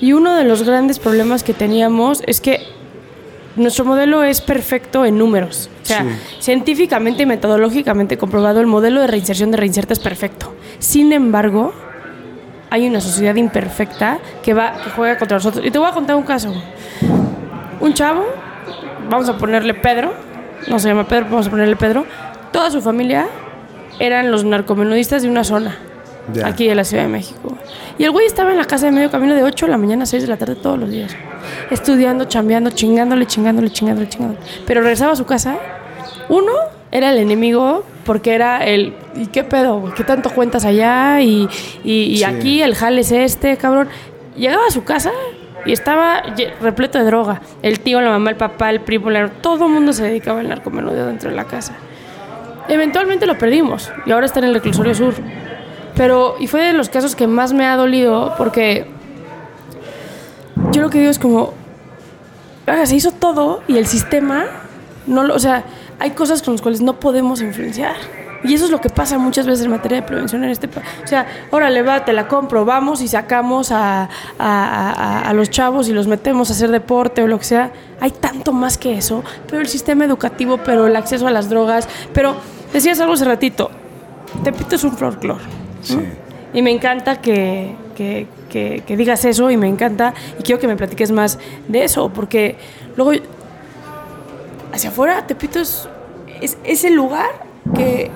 [0.01, 2.59] Y uno de los grandes problemas que teníamos es que
[3.55, 5.69] nuestro modelo es perfecto en números.
[5.83, 6.41] O sea, Sí.
[6.41, 10.53] científicamente y metodológicamente comprobado, el modelo de reinserción de reinserta es perfecto.
[10.79, 11.73] Sin embargo,
[12.69, 15.63] hay una sociedad imperfecta que va que juega contra nosotros.
[15.65, 16.53] Y te voy a contar un caso.
[17.79, 18.25] Un chavo,
[19.09, 20.13] vamos a ponerle Pedro,
[20.67, 22.05] no se llama Pedro, vamos a ponerle Pedro.
[22.51, 23.27] Toda su familia
[23.99, 25.77] eran los narcomenudistas de una zona.
[26.45, 27.55] Aquí de la Ciudad de México.
[27.97, 30.03] Y el güey estaba en la casa de medio camino de 8 de la mañana
[30.03, 31.15] a 6 de la tarde todos los días.
[31.69, 34.39] Estudiando, chambeando, chingándole, chingándole, chingándole, chingándole.
[34.65, 35.57] Pero regresaba a su casa.
[36.29, 36.51] Uno
[36.91, 38.93] era el enemigo porque era el...
[39.15, 39.79] ¿Y qué pedo?
[39.79, 39.93] güey?
[39.93, 41.19] ¿Qué tanto cuentas allá?
[41.21, 41.47] Y,
[41.83, 42.23] y, y Sí.
[42.23, 43.89] aquí el jale es este, cabrón.
[44.37, 45.11] Llegaba a su casa
[45.65, 46.23] y estaba
[46.61, 47.41] repleto de droga.
[47.61, 50.47] El tío, la mamá, el papá, el primo, la- todo el mundo se dedicaba al
[50.49, 51.73] narcomenudeo dentro de la casa.
[52.69, 55.13] Eventualmente lo perdimos y ahora está en el reclusorio sur.
[55.95, 58.87] Pero, y fue de los casos que más me ha dolido porque
[60.71, 61.53] yo lo que digo es como,
[62.65, 64.45] "Verga, se hizo todo y el sistema,
[65.05, 65.63] no lo, o sea,
[65.99, 67.95] hay cosas con las cuales no podemos influenciar.
[68.45, 70.85] Y eso es lo que pasa muchas veces en materia de prevención en este país.
[71.01, 75.49] O sea, órale, va, te la compro, vamos y sacamos a, a- a- a los
[75.49, 77.71] chavos y los metemos a hacer deporte o lo que sea.
[78.01, 79.23] Hay tanto más que eso.
[79.47, 81.87] Pero el sistema educativo, pero el acceso a las drogas.
[82.13, 82.35] Pero
[82.73, 83.71] decías algo hace ratito,
[84.43, 85.39] Tepito es un folclore.
[86.53, 90.67] Y me encanta que, que- que- que digas eso y me encanta y quiero que
[90.67, 92.55] me platiques más de eso, porque
[92.95, 93.11] luego
[94.71, 95.87] hacia afuera Tepito es,
[96.41, 97.29] es, es el lugar
[97.75, 98.11] que,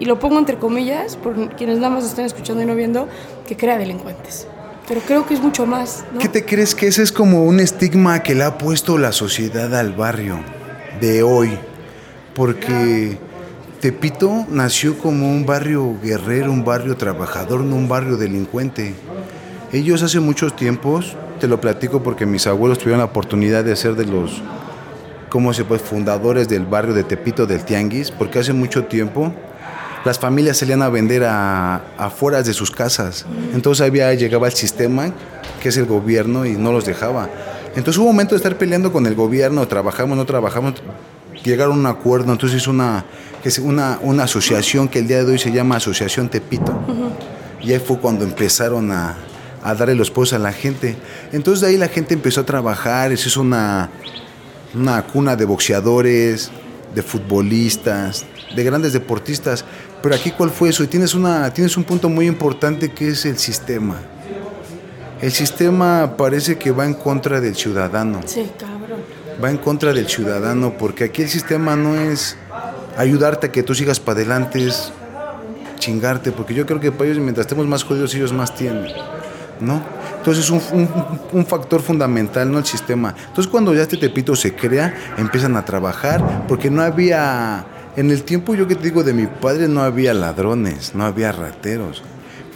[0.00, 3.08] y lo pongo entre comillas, por quienes nada más están escuchando y no viendo,
[3.46, 4.46] que crea delincuentes.
[4.88, 6.04] Pero creo que es mucho más.
[6.12, 6.18] ¿no?
[6.20, 9.74] ¿Qué te crees que ese es como un estigma que le ha puesto la sociedad
[9.74, 10.38] al barrio
[11.00, 11.58] de hoy?
[12.34, 13.18] Porque
[13.80, 18.94] Tepito nació como un barrio guerrero, un barrio trabajador, no un barrio delincuente.
[19.72, 23.94] Ellos hace muchos tiempos, te lo platico porque mis abuelos tuvieron la oportunidad de ser
[23.94, 24.42] de los,
[25.28, 25.80] ¿cómo se puede?
[25.80, 29.32] Fundadores del barrio de Tepito del Tianguis, porque hace mucho tiempo
[30.06, 33.26] las familias salían a vender afuera de sus casas.
[33.52, 35.12] Entonces había, llegaba el sistema,
[35.60, 37.28] que es el gobierno, y no los dejaba.
[37.74, 40.82] Entonces hubo un momento de estar peleando con el gobierno, trabajamos, no trabajamos,
[41.50, 43.04] llegaron a un acuerdo, entonces hizo una,
[43.62, 46.78] una, una asociación que el día de hoy se llama Asociación Tepito.
[47.62, 49.16] Y ahí fue cuando empezaron a,
[49.62, 50.96] a darle los pozos a la gente.
[51.32, 53.88] Entonces de ahí la gente empezó a trabajar, se hizo una,
[54.74, 56.50] una cuna de boxeadores,
[56.94, 59.64] de futbolistas, de grandes deportistas.
[60.02, 60.84] Pero aquí cuál fue eso?
[60.84, 63.96] Y tienes, una, tienes un punto muy importante que es el sistema.
[65.20, 68.20] El sistema parece que va en contra del ciudadano.
[68.26, 68.75] Sí, cabrón.
[69.42, 72.36] Va en contra del ciudadano porque aquí el sistema no es
[72.96, 74.92] ayudarte a que tú sigas para adelante, es
[75.78, 76.32] chingarte.
[76.32, 78.92] Porque yo creo que para ellos, mientras estemos más jodidos, ellos más tienen.
[79.60, 79.82] ¿No?
[80.26, 83.14] Entonces es un, factor fundamental, no el sistema.
[83.16, 87.64] Entonces cuando ya este Tepito se crea, empiezan a trabajar, porque no había,
[87.96, 91.30] en el tiempo yo que te digo de mi padre, no había ladrones, no había
[91.30, 92.02] rateros.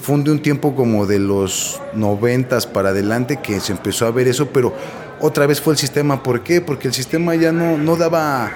[0.02, 4.26] Fue de un tiempo como de los noventas para adelante que se empezó a ver
[4.26, 4.74] eso, pero
[5.20, 6.22] otra vez fue el sistema.
[6.22, 6.60] ¿Por qué?
[6.60, 8.50] Porque el sistema ya no, no daba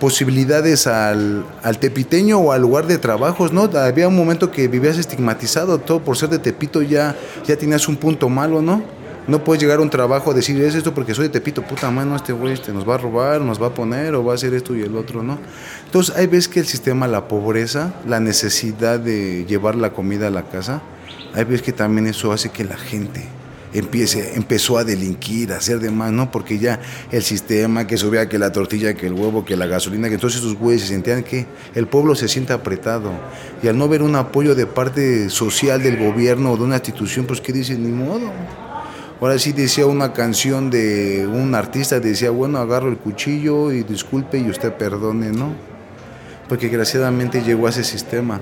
[0.00, 3.62] posibilidades al, al tepiteño o al lugar de trabajos, ¿no?
[3.62, 7.96] Había un momento que vivías estigmatizado, todo por ser de Tepito ya, ya tenías un
[7.96, 8.82] punto malo, ¿no?
[9.26, 11.90] No puedes llegar a un trabajo a decir, es esto porque soy de Tepito, puta
[11.90, 14.34] mano, este güey este, nos va a robar, nos va a poner o va a
[14.34, 15.38] hacer esto y el otro, ¿no?
[15.86, 20.30] Entonces, hay veces que el sistema, la pobreza, la necesidad de llevar la comida a
[20.30, 20.82] la casa,
[21.32, 23.26] hay veces que también eso hace que la gente
[23.74, 26.30] empiece, empezó a delinquir, a hacer demás, ¿no?
[26.30, 30.08] Porque ya el sistema que subía que la tortilla, que el huevo, que la gasolina,
[30.08, 33.10] que entonces esos güeyes se sentían que el pueblo se siente apretado.
[33.62, 37.26] Y al no ver un apoyo de parte social del gobierno o de una institución,
[37.26, 37.82] pues ¿qué dicen?
[37.82, 38.30] Ni modo.
[39.20, 44.38] Ahora sí decía una canción de un artista, decía, bueno, agarro el cuchillo y disculpe
[44.38, 45.54] y usted perdone, ¿no?
[46.48, 48.40] Porque desgraciadamente llegó a ese sistema.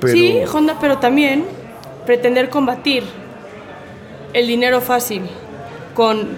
[0.00, 1.44] Pero, Sí, Honda, pero también
[2.04, 3.04] pretender combatir
[4.34, 5.22] el dinero fácil
[5.94, 6.28] con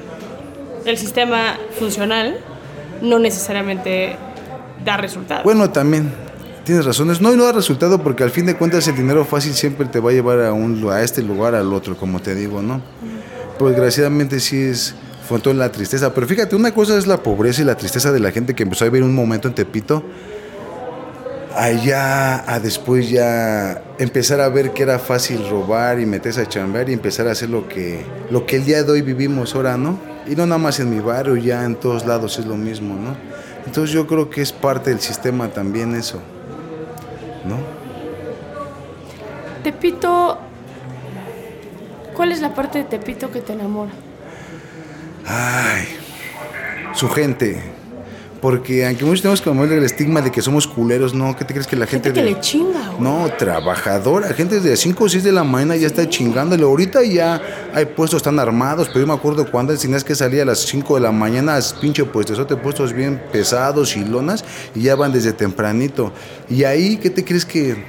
[0.85, 2.39] el sistema funcional
[3.03, 4.17] no necesariamente
[4.85, 5.43] da resultados.
[5.43, 6.13] Bueno, también
[6.65, 7.21] tienes razones.
[7.21, 9.99] No, y no da resultado porque al fin de cuentas el dinero fácil siempre te
[9.99, 12.81] va a llevar a, un, a este lugar, al otro, como te digo, ¿no?
[13.59, 14.95] Pero desgraciadamente sí es
[15.27, 16.15] fue toda la tristeza.
[16.15, 18.85] Pero fíjate, una cosa es la pobreza y la tristeza de la gente que empezó
[18.85, 20.05] a vivir un momento en Tepito.
[21.57, 26.91] Allá a después ya empezar a ver que era fácil robar y meterse a chambear
[26.91, 29.99] y empezar a hacer lo que, lo que el día de hoy vivimos ahora, ¿no?
[30.27, 33.17] Y no nada más en mi barrio, ya en todos lados es lo mismo, ¿no?
[33.65, 36.21] Entonces yo creo que es parte del sistema también eso,
[37.47, 37.57] ¿no?
[39.65, 40.39] Tepito,
[42.15, 43.93] ¿cuál es la parte de Tepito que te enamora?
[45.27, 45.87] Ay,
[46.93, 47.76] su gente.
[48.47, 51.67] Porque aunque muchos tenemos como el estigma de que somos culeros, no, ¿qué te crees
[51.67, 52.11] que la gente...
[52.11, 53.01] Gente que de- le chinga, güey.
[53.01, 56.63] No, trabajadora, gente de 5 o 6 de la mañana ya está chingándole.
[56.63, 57.43] Ahorita ya
[57.75, 60.95] hay puestos tan armados, pero yo me acuerdo cuando tenías que salir a las 5
[60.95, 64.45] de la mañana, pinche puestos, te puestos bien pesados y lonas,
[64.77, 66.13] y ya van desde tempranito.
[66.49, 67.85] Y ahí, ¿qué te crees que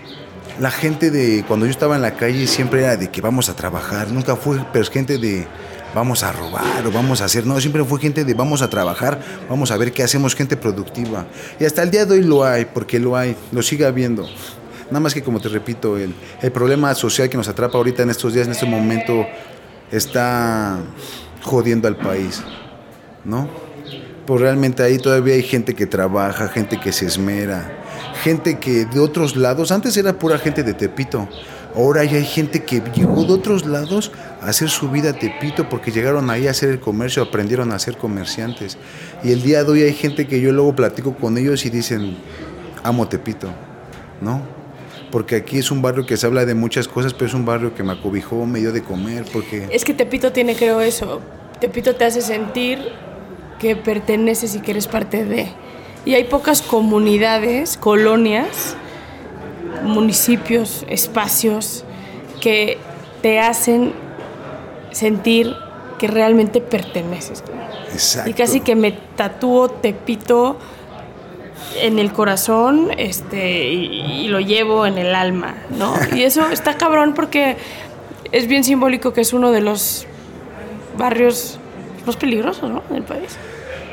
[0.59, 3.55] la gente de cuando yo estaba en la calle siempre era de que vamos a
[3.55, 5.45] trabajar, nunca fue pero gente de
[5.97, 9.19] vamos a robar o vamos a hacer, no, siempre fue gente de vamos a trabajar,
[9.49, 11.25] vamos a ver qué hacemos, gente productiva.
[11.59, 14.27] Y hasta el día de hoy lo hay, porque lo hay, lo sigue habiendo.
[14.91, 18.11] Nada más que como te repito, el, el problema social que nos atrapa ahorita en
[18.11, 19.25] estos días, en este momento,
[19.91, 20.77] está
[21.41, 22.43] jodiendo al país,
[23.25, 23.49] ¿no?
[24.27, 27.71] Pues realmente ahí todavía hay gente que trabaja, gente que se esmera,
[28.23, 31.27] gente que de otros lados, antes era pura gente de Tepito,
[31.75, 34.11] ahora ya hay gente que llegó de otros lados
[34.49, 37.97] hacer su vida a Tepito porque llegaron ahí a hacer el comercio, aprendieron a ser
[37.97, 38.77] comerciantes.
[39.23, 42.17] Y el día de hoy hay gente que yo luego platico con ellos y dicen,
[42.83, 43.49] amo Tepito,
[44.21, 44.41] ¿no?
[45.11, 47.75] Porque aquí es un barrio que se habla de muchas cosas, pero es un barrio
[47.75, 49.67] que me acobijó, me dio de comer, porque...
[49.71, 51.21] Es que Tepito tiene, creo, eso.
[51.59, 52.79] Tepito te hace sentir
[53.59, 55.49] que perteneces y que eres parte de.
[56.05, 58.75] Y hay pocas comunidades, colonias,
[59.83, 61.83] municipios, espacios
[62.41, 62.77] que
[63.21, 63.93] te hacen
[64.91, 65.55] sentir
[65.97, 67.43] que realmente perteneces.
[67.91, 68.29] Exacto.
[68.29, 70.57] Y casi que me tatúo Tepito
[71.81, 75.93] en el corazón este, y, y lo llevo en el alma, ¿no?
[76.15, 77.57] Y eso está cabrón porque
[78.31, 80.05] es bien simbólico que es uno de los
[80.97, 81.59] barrios
[82.05, 82.83] más peligrosos, ¿no?
[82.89, 83.37] Del país.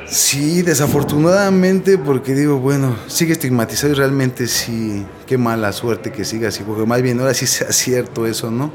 [0.07, 6.49] Sí, desafortunadamente, porque digo, bueno, sigue estigmatizado y realmente sí, qué mala suerte que siga
[6.49, 8.71] así, porque más bien ahora sí sea cierto eso, ¿no?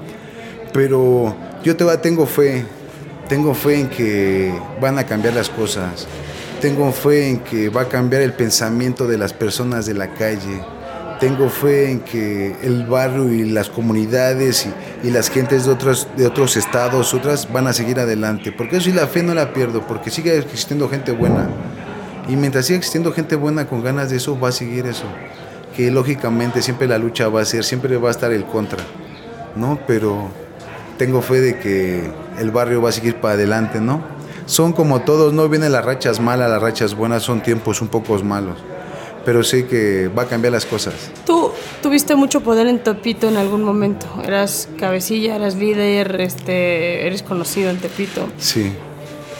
[0.74, 2.66] Pero yo te tengo fe,
[3.28, 6.08] tengo fe en que van a cambiar las cosas,
[6.62, 10.64] tengo fe en que va a cambiar el pensamiento de las personas de la calle,
[11.20, 16.08] tengo fe en que el barrio y las comunidades y, y, las gentes de otros,
[16.16, 18.54] de otros estados, otras, van a seguir adelante.
[18.54, 21.50] Porque eso y la fe no la pierdo, porque sigue existiendo gente buena.
[22.30, 25.06] Y mientras siga existiendo gente buena con ganas de eso, va a seguir eso.
[25.76, 28.80] Que lógicamente siempre la lucha va a ser, siempre va a estar el contra.
[29.58, 29.78] ¿No?
[29.86, 30.30] Pero
[31.00, 34.04] tengo fe de que el barrio va a seguir para adelante, ¿no?
[34.46, 38.22] Son como todos, no vienen las rachas malas, las rachas buenas, son tiempos un poco
[38.22, 38.58] malos
[39.26, 41.12] pero sé que va a cambiar las cosas.
[41.26, 41.52] Tú
[41.84, 44.08] tuviste mucho poder en Tepito en algún momento.
[44.24, 48.28] Eras cabecilla, eras líder, este, eres conocido en Tepito.
[48.40, 48.74] Sí.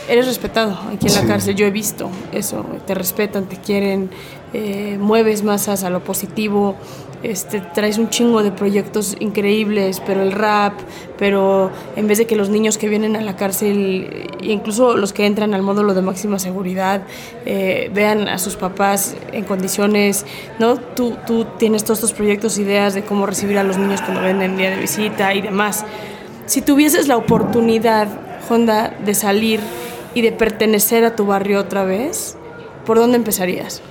[0.10, 1.28] Eres respetado aquí en la Sí.
[1.28, 1.56] cárcel.
[1.56, 2.66] Yo he visto eso.
[2.88, 4.10] Te respetan, te quieren,
[4.54, 6.76] eh, mueves masas a lo positivo.
[7.22, 10.74] Este, traes un chingo de proyectos increíbles, pero el rap,
[11.18, 15.26] pero en vez de que los niños que vienen a la cárcel, incluso los que
[15.26, 17.02] entran al módulo de máxima seguridad,
[17.46, 20.26] eh, vean a sus papás en condiciones,
[20.60, 20.78] ¿no?
[20.78, 24.42] Tú, tú tienes todos estos proyectos, ideas de cómo recibir a los niños cuando ven
[24.42, 25.86] en día de visita y demás.
[26.46, 28.08] Si tuvieses la oportunidad,
[28.50, 29.60] Honda, de salir
[30.14, 32.38] y de pertenecer a tu barrio otra vez,
[32.86, 33.82] ¿por dónde empezarías?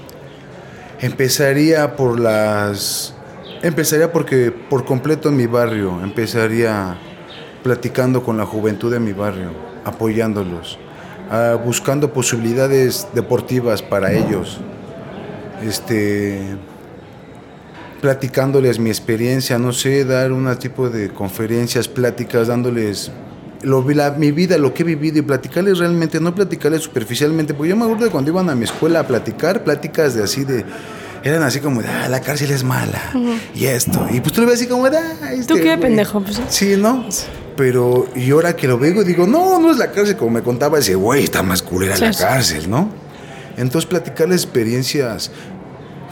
[1.01, 3.15] Empezaría por las...
[3.63, 6.97] Empezaría porque por completo en mi barrio, empezaría
[7.63, 9.51] platicando con la juventud de mi barrio,
[9.85, 10.79] apoyándolos,
[11.31, 14.61] ah, buscando posibilidades deportivas para ellos,
[15.63, 16.57] este,
[18.01, 23.11] platicándoles mi experiencia, no sé, dar un tipo de conferencias, pláticas, dándoles
[23.63, 27.71] lo, la, mi vida, lo que he vivido y platicarles realmente, no platicarles superficialmente, porque
[27.71, 30.65] yo me acuerdo de cuando iban a mi escuela a platicar, pláticas de así de,
[31.25, 33.01] eran así como de, ah, la cárcel es mala,
[33.55, 35.81] y esto, y pues tú le ves así como de, ah, este ¿Tú qué güey".
[35.81, 36.21] pendejo?
[36.21, 37.05] Pues, Sí, ¿no?
[37.57, 40.79] Pero, y ahora que lo veo, digo, no, no es la cárcel, como me contaba
[40.79, 42.23] ese güey, está más culera Sí, la sí.
[42.23, 42.89] cárcel, ¿no?
[43.57, 45.33] Entonces, platicarles experiencias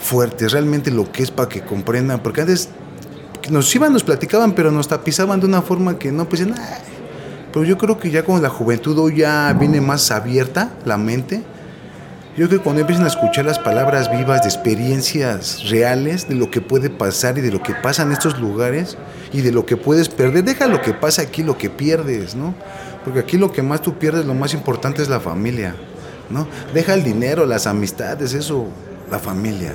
[0.00, 2.68] fuertes, realmente lo que es para que comprendan, porque antes
[3.50, 6.48] nos iban, nos platicaban, pero nos tapizaban de una forma que no, pues, "Ay".
[7.56, 11.42] Pero yo creo que ya con la juventud hoy ya viene más abierta la mente.
[12.36, 16.50] Yo creo que cuando empiezan a escuchar las palabras vivas de experiencias reales, de lo
[16.50, 18.98] que puede pasar y de lo que pasa en estos lugares
[19.32, 22.54] y de lo que puedes perder, deja lo que pasa aquí, lo que pierdes, ¿no?
[23.04, 25.74] Porque aquí lo que más tú pierdes, lo más importante es la familia,
[26.28, 26.46] ¿no?
[26.74, 28.66] Deja el dinero, las amistades, eso,
[29.10, 29.72] la familia,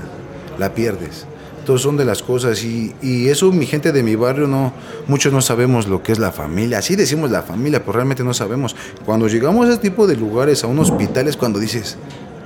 [0.59, 1.25] la pierdes.
[1.61, 4.73] Entonces son de las cosas y, y eso mi gente de mi barrio no,
[5.07, 6.79] muchos no sabemos lo que es la familia.
[6.79, 8.75] Así decimos la familia, pero realmente no sabemos.
[9.05, 11.97] Cuando llegamos a ese tipo de lugares, a un hospital, es cuando dices,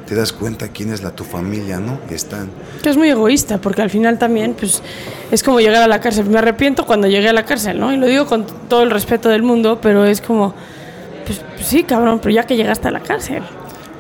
[0.06, 1.98] te das cuenta quién es la tu familia, ¿no?
[2.10, 2.50] Están.
[2.84, 4.82] que es muy egoísta, porque al final también, pues,
[5.32, 6.26] es como llegar a la cárcel.
[6.26, 7.94] Me arrepiento cuando llegué a la cárcel, ¿no?
[7.94, 10.54] Y lo digo con todo el respeto del mundo, pero es como,
[11.26, 13.44] pues, pues sí, cabrón, pero ya que llegaste a la cárcel.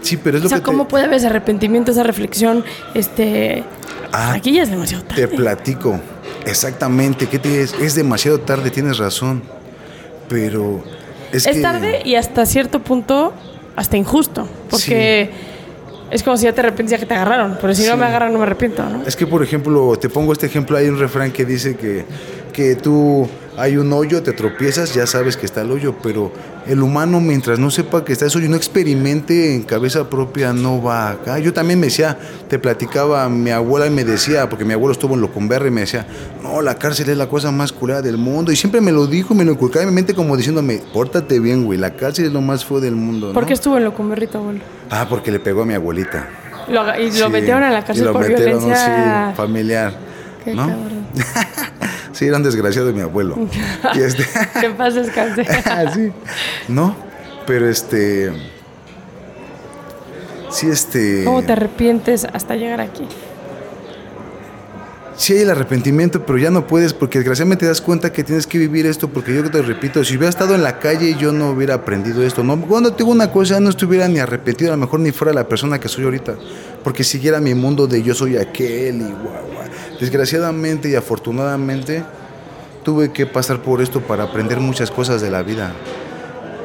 [0.06, 2.64] Sí, pero es O lo sea, que te- ¿cómo puede haber ese arrepentimiento, esa reflexión?
[2.93, 3.64] Este,
[4.12, 5.28] Ah, aquí ya es demasiado tarde.
[5.28, 5.99] Te platico.
[6.45, 9.41] Exactamente, que te es, es demasiado tarde, tienes razón.
[10.30, 10.84] Pero
[11.32, 13.34] es, Es que tarde y hasta cierto punto
[13.76, 15.30] hasta injusto, porque
[16.12, 17.58] es como si ya te arrepientes ya que te agarraron.
[17.60, 19.03] Pero si no me agarran, no me arrepiento, ¿no?
[19.06, 22.06] Es que, por ejemplo, te pongo este ejemplo, hay un refrán que dice que,
[22.53, 23.28] que tú
[23.58, 26.32] hay un hoyo, te tropiezas, ya sabes que está el hoyo, pero
[26.68, 30.82] el humano mientras no sepa que está ese hoyo, no experimente en cabeza propia, no
[30.82, 31.39] va acá.
[31.39, 32.18] Yo también me decía,
[32.49, 35.82] te platicaba, mi abuela y me decía, porque mi abuelo estuvo en Locumberra y me
[35.82, 36.06] decía,
[36.43, 38.51] no, la cárcel es la cosa más curada del mundo.
[38.51, 41.64] Y siempre me lo dijo, me lo inculcaba en mi mente como diciéndome, pórtate bien,
[41.66, 43.32] güey, la cárcel es lo más feo del mundo.
[43.34, 44.60] ¿Por qué estuvo en Locumberrito, abuelo?
[44.89, 46.28] Ah, porque le pegó a mi abuelita.
[46.68, 49.30] Lo y lo Sí, metieron a la y cárcel lo por metieron, violencia.
[49.32, 49.93] sí, familiar.
[50.43, 50.68] Qué ¿no?
[50.68, 51.06] cabrón.
[52.16, 53.36] Sí, era un desgraciado de mi abuelo.
[53.93, 54.26] y este,
[54.61, 55.45] Que paz descanse.
[55.66, 56.11] Ah, sí.
[56.70, 56.95] No,
[57.45, 58.32] pero este.
[60.49, 61.26] Sí, este.
[61.26, 63.05] ¿Cómo te arrepientes hasta llegar aquí?
[65.18, 68.47] Sí hay el arrepentimiento, pero ya no puedes porque desgraciadamente te das cuenta que tienes
[68.47, 71.51] que vivir esto porque yo te repito, si hubiera estado en la calle yo no
[71.51, 72.43] hubiera aprendido esto.
[72.43, 75.47] No, cuando tengo una cosa no estuviera ni arrepentido, a lo mejor ni fuera la
[75.47, 76.36] persona que soy ahorita,
[76.84, 79.55] porque siguiera mi mundo de yo soy aquel y guau.
[80.00, 82.04] Desgraciadamente y afortunadamente
[82.84, 85.74] tuve que pasar por esto para aprender muchas cosas de la vida.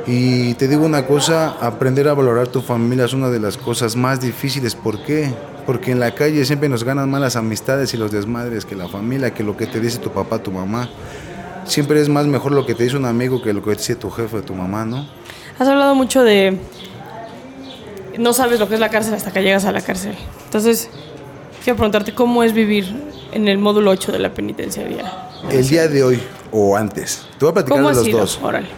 [0.06, 3.96] Y te digo una cosa, aprender a valorar tu familia es una de las cosas
[3.96, 4.74] más difíciles.
[4.74, 5.32] ¿Por qué?
[5.66, 9.32] Porque en la calle siempre nos ganan malas amistades y los desmadres que la familia,
[9.32, 10.88] que lo que te dice tu papá, tu mamá.
[11.64, 13.94] Siempre es más mejor lo que te dice un amigo que lo que te dice
[13.94, 15.06] tu jefe, tu mamá, ¿no?
[15.58, 16.58] Has hablado mucho de.
[18.18, 20.16] No sabes lo que es la cárcel hasta que llegas a la cárcel.
[20.46, 20.90] Entonces,
[21.62, 25.28] quiero preguntarte cómo es vivir en el módulo 8 de la penitenciaría.
[25.50, 26.20] El día de hoy
[26.50, 27.26] o antes.
[27.38, 28.18] Te voy a platicar ¿Cómo de los sido?
[28.20, 28.38] dos.
[28.42, 28.68] Órale.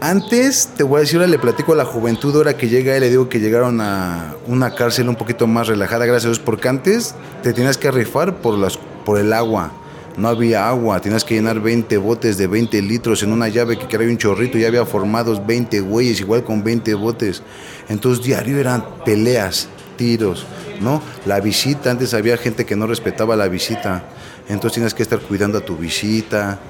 [0.00, 3.00] Antes, te voy a decir, ahora le platico a la juventud, ahora que llega y
[3.00, 6.68] le digo que llegaron a una cárcel un poquito más relajada, gracias a Dios, porque
[6.68, 9.72] antes te tenías que rifar por, las, por el agua.
[10.16, 13.86] No había agua, tenías que llenar 20 botes de 20 litros en una llave que
[13.86, 17.42] traía un chorrito, ya había formados 20 güeyes, igual con 20 botes.
[17.88, 20.46] Entonces, diario eran peleas, tiros,
[20.80, 21.02] ¿no?
[21.26, 24.04] La visita, antes había gente que no respetaba la visita,
[24.48, 26.60] entonces tienes que estar cuidando a tu visita,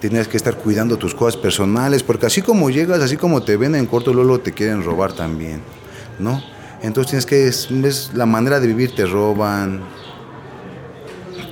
[0.00, 3.74] Tienes que estar cuidando tus cosas personales, porque así como llegas, así como te ven
[3.74, 5.62] en corto, luego te quieren robar también,
[6.18, 6.42] ¿no?
[6.82, 9.80] Entonces tienes que, es, es la manera de vivir, te roban,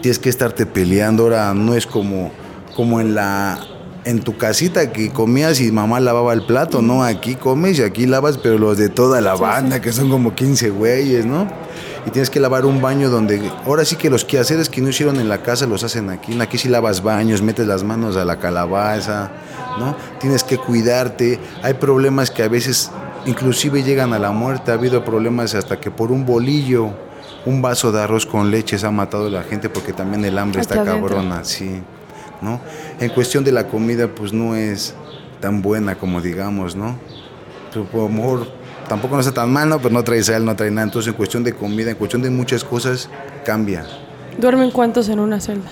[0.03, 2.33] tienes que estarte peleando, ahora no es como,
[2.77, 3.59] como en la
[4.05, 7.03] en tu casita que comías y mamá lavaba el plato, ¿no?
[7.03, 10.71] Aquí comes y aquí lavas, pero los de toda la banda, que son como 15
[10.71, 11.49] güeyes, ¿no?
[12.07, 15.21] Y tienes que lavar un baño donde, ahora sí que los quehaceres que no hicieron
[15.21, 16.39] en la casa los hacen aquí.
[16.39, 19.31] Aquí sí lavas baños, metes las manos a la calabaza,
[19.79, 19.97] ¿no?
[20.21, 21.41] Tienes que cuidarte.
[21.63, 22.91] Hay problemas que a veces
[23.25, 24.71] inclusive llegan a la muerte.
[24.71, 26.91] Ha habido problemas hasta que por un bolillo,
[27.47, 30.37] un vaso de arroz con leche se ha matado a la gente porque también el
[30.37, 31.09] hambre Aquí está adentro.
[31.09, 31.81] cabrona, sí,
[32.45, 32.61] ¿no?
[33.01, 34.95] En cuestión de la comida, pues no es
[35.41, 36.97] tan buena como digamos, ¿no?
[37.73, 38.47] Pues, a lo mejor
[38.89, 39.79] tampoco no está tan mal, ¿no?
[39.79, 40.85] Pero no trae sal, no trae nada.
[40.85, 43.09] Entonces, en cuestión de comida, en cuestión de muchas cosas,
[43.45, 43.85] cambia.
[44.39, 45.71] ¿Duermen cuántos en una celda?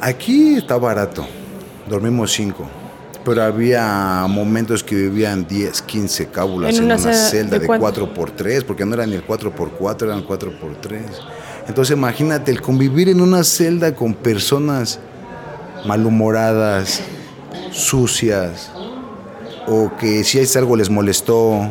[0.00, 1.26] Aquí está barato,
[1.88, 2.68] dormimos cinco.
[3.24, 7.66] Pero había momentos que vivían 10, 15 cábulas En en, una una, celda, ¿de de
[7.66, 7.82] cuánto?
[7.82, 11.02] 4 por 3 porque no eran ni el 4 por 4 eran 4 por 3
[11.68, 15.00] Entonces imagínate el convivir en una celda con personas
[15.86, 17.02] malhumoradas,
[17.72, 18.70] sucias,
[19.66, 21.68] o que si es algo les molestó.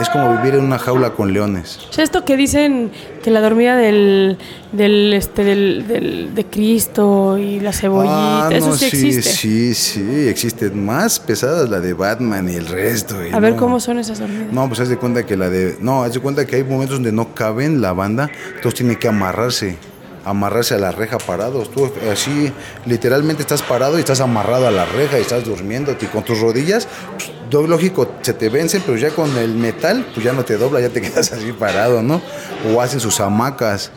[0.00, 1.78] Es como vivir en una jaula con leones.
[1.88, 2.90] O sea, esto que dicen
[3.22, 4.38] que la dormida del,
[4.72, 9.22] del, este, del, del- de Cristo y la cebollita, Ah, eso no, sí existe.
[9.22, 13.24] Sí, sí, existen más pesadas la de Batman y el resto.
[13.24, 13.60] y A ver no.
[13.60, 14.52] cómo son esas dormidas.
[14.52, 15.76] No, pues haz de cuenta que la de.
[15.80, 19.06] No, haz de cuenta que hay momentos donde no caben la banda, entonces tiene que
[19.06, 19.76] amarrarse.
[20.24, 21.70] Amarrarse a la reja parados.
[21.70, 22.52] Tú así,
[22.86, 25.96] literalmente estás parado y estás amarrado a la reja y estás durmiendo.
[26.00, 26.88] Y con tus rodillas,
[27.50, 30.80] pues, lógico, se te vencen, pero ya con el metal, pues ya no te dobla,
[30.80, 32.20] ya te quedas así parado, ¿no?
[32.72, 33.90] O hacen sus hamacas.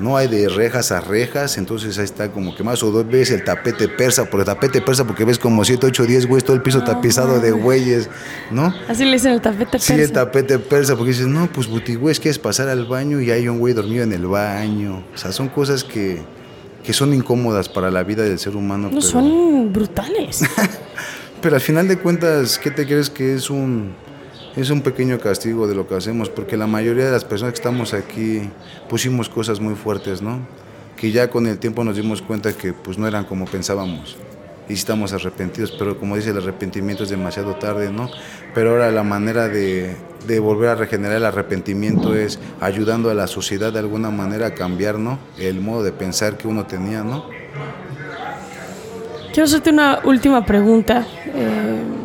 [0.00, 3.30] No hay de rejas a rejas, entonces ahí está como que más o dos ves
[3.30, 6.56] el tapete persa, por el tapete persa porque ves como 7, 8, 10 güeyes, todo
[6.56, 8.08] el piso tapizado de güeyes,
[8.50, 8.74] ¿no?
[8.88, 10.02] Así le dicen el tapete Sí, persa.
[10.02, 13.58] el tapete persa, porque dices, no, pues butigües, quieres pasar al baño y hay un
[13.58, 15.04] güey dormido en el baño.
[15.14, 16.22] O sea, son cosas que,
[16.82, 18.84] que son incómodas para la vida del ser humano.
[18.84, 20.42] No, pero, son brutales.
[21.42, 23.94] pero al final de cuentas, ¿qué te crees que es un,
[24.56, 26.28] es un pequeño castigo de lo que hacemos?
[26.28, 28.50] Porque la mayoría de las personas que estamos aquí
[28.88, 30.40] pusimos cosas muy fuertes, ¿no?
[30.96, 34.16] Que ya con el tiempo nos dimos cuenta que pues no eran como pensábamos.
[34.68, 38.08] Y estamos arrepentidos, pero como dice el arrepentimiento es demasiado tarde, ¿no?
[38.54, 39.96] Pero ahora la manera de,
[40.26, 44.54] de volver a regenerar el arrepentimiento es ayudando a la sociedad de alguna manera a
[44.54, 45.18] cambiar, ¿no?
[45.38, 47.24] El modo de pensar que uno tenía, ¿no?
[49.32, 51.06] Quiero hacerte una última pregunta.
[51.26, 51.99] Eh,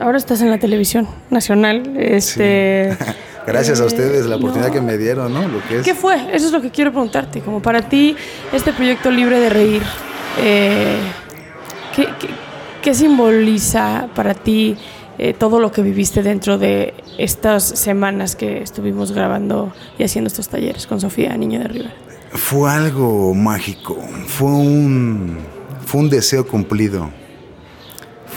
[0.00, 1.94] ahora estás en la televisión nacional.
[1.98, 2.96] Este,
[3.46, 4.74] Gracias a Eh, ustedes, la oportunidad no.
[4.74, 5.48] que me dieron, ¿no?
[5.48, 5.84] Lo que es.
[5.84, 6.16] ¿Qué fue?
[6.34, 7.40] Eso es lo que quiero preguntarte.
[7.40, 8.14] Como para ti,
[8.52, 9.82] este proyecto Libre de Reír,
[10.42, 10.96] eh,
[11.96, 12.28] ¿qué, qué-
[12.82, 14.76] qué simboliza para ti
[15.18, 20.48] eh, todo lo que viviste dentro de estas semanas que estuvimos grabando y haciendo estos
[20.48, 21.92] talleres con Sofía, Niño de Rivera?
[22.32, 23.96] Fue algo mágico,
[24.26, 25.38] fue un,
[25.86, 27.10] fue un deseo cumplido,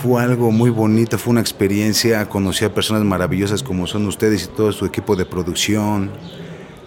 [0.02, 4.48] fue algo muy bonito, fue una experiencia, conocí a personas maravillosas como son ustedes y
[4.48, 6.10] todo su equipo de producción,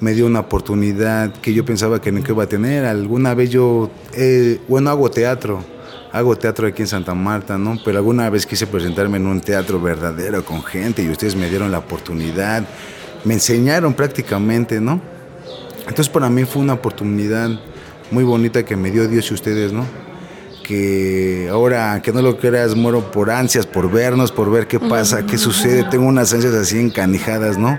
[0.00, 3.88] me dio una oportunidad que yo pensaba que nunca iba a tener, alguna vez yo,
[4.14, 5.62] eh, bueno, hago teatro,
[6.12, 7.78] hago teatro aquí en Santa Marta, ¿no?
[7.84, 11.70] Pero alguna vez quise presentarme en un teatro verdadero con gente y ustedes me dieron
[11.70, 12.66] la oportunidad,
[13.24, 15.00] me enseñaron prácticamente, ¿no?
[15.80, 17.48] Entonces para mí fue una oportunidad
[18.10, 19.84] muy bonita que me dio Dios y ustedes, ¿no?
[20.64, 25.24] Que ahora, que no lo creas, muero por ansias, por vernos, por ver qué pasa,
[25.24, 25.84] qué sucede.
[25.84, 27.78] Tengo unas ansias así encanijadas, ¿no?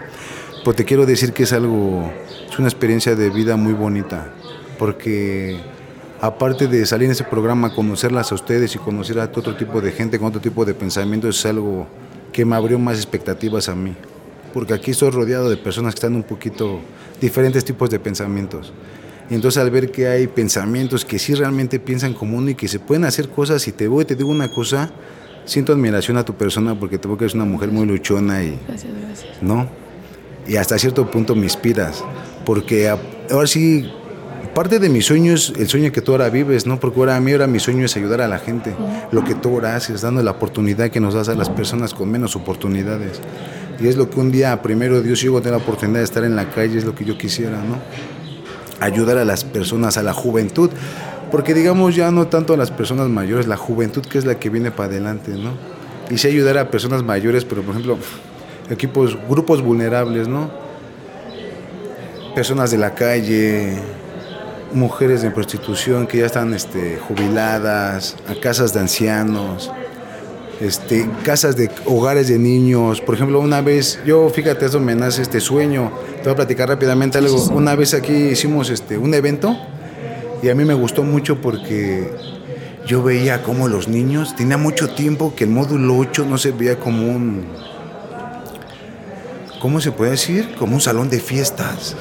[0.64, 2.10] Pues te quiero decir que es algo,
[2.50, 4.32] es una experiencia de vida muy bonita,
[4.80, 5.60] porque
[6.22, 9.92] aparte de salir en ese programa, conocerlas a ustedes y conocer a otro tipo de
[9.92, 11.88] gente con otro tipo de pensamientos, es algo
[12.32, 13.96] que me abrió más expectativas a mí.
[14.54, 16.80] Porque aquí estoy rodeado de personas que están un poquito
[17.20, 18.72] diferentes tipos de pensamientos.
[19.30, 22.80] Entonces al ver que hay pensamientos que sí realmente piensan como uno y que se
[22.80, 24.92] pueden hacer cosas, y te voy y te digo una cosa,
[25.46, 28.60] siento admiración a tu persona porque te veo que eres una mujer muy luchona y,
[28.68, 29.42] Gracias, gracias.
[29.42, 29.68] ¿no?
[30.48, 32.04] Y hasta cierto punto me inspiras,
[32.46, 33.92] porque ahora sí,
[34.54, 36.80] parte de mi sueño es el sueño que tú ahora vives, ¿no?
[36.80, 38.76] Porque ahora a mí ahora mi sueño es ayudar a la gente,
[39.12, 42.12] lo que tú ahora haces, dando la oportunidad que nos das a las personas con
[42.12, 43.22] menos oportunidades.
[43.80, 46.06] Y es lo que un día, primero Dios, yo voy a tener la oportunidad de
[46.06, 47.80] estar en la calle, es lo que yo quisiera, ¿no?
[48.80, 50.70] Ayudar a las personas, a la juventud,
[51.32, 54.50] porque digamos ya no tanto a las personas mayores, la juventud que es la que
[54.50, 55.52] viene para adelante, ¿no?
[56.10, 57.98] Y sí ayudar a personas mayores, pero por ejemplo,
[58.70, 60.50] equipos, grupos vulnerables, ¿no?
[62.36, 63.80] Personas de la calle,
[64.74, 69.72] mujeres de prostitución que ya están este, jubiladas, a casas de ancianos,
[70.62, 73.02] este, casas de hogares de niños.
[73.02, 75.92] Por ejemplo, una vez, yo fíjate, eso me nace este sueño.
[76.18, 77.44] Te voy a platicar rápidamente algo.
[77.52, 79.58] Una vez aquí hicimos este, un evento
[80.42, 82.10] y a mí me gustó mucho porque
[82.86, 86.78] yo veía como los niños, tenía mucho tiempo que el módulo 8 no se veía
[86.78, 87.46] como un,
[89.60, 90.54] ¿cómo se puede decir?
[90.60, 91.96] Como un salón de fiestas.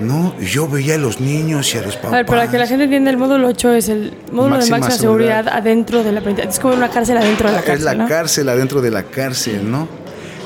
[0.00, 2.12] No, yo veía a los niños y a los papás.
[2.12, 4.80] A ver, para que la gente entienda, el módulo 8 es el módulo Máxima de
[4.80, 5.44] máxima seguridad.
[5.44, 6.20] seguridad adentro de la.
[6.20, 7.78] Es como una cárcel adentro de la cárcel.
[7.78, 8.08] es la ¿no?
[8.08, 9.88] cárcel adentro de la cárcel, ¿no?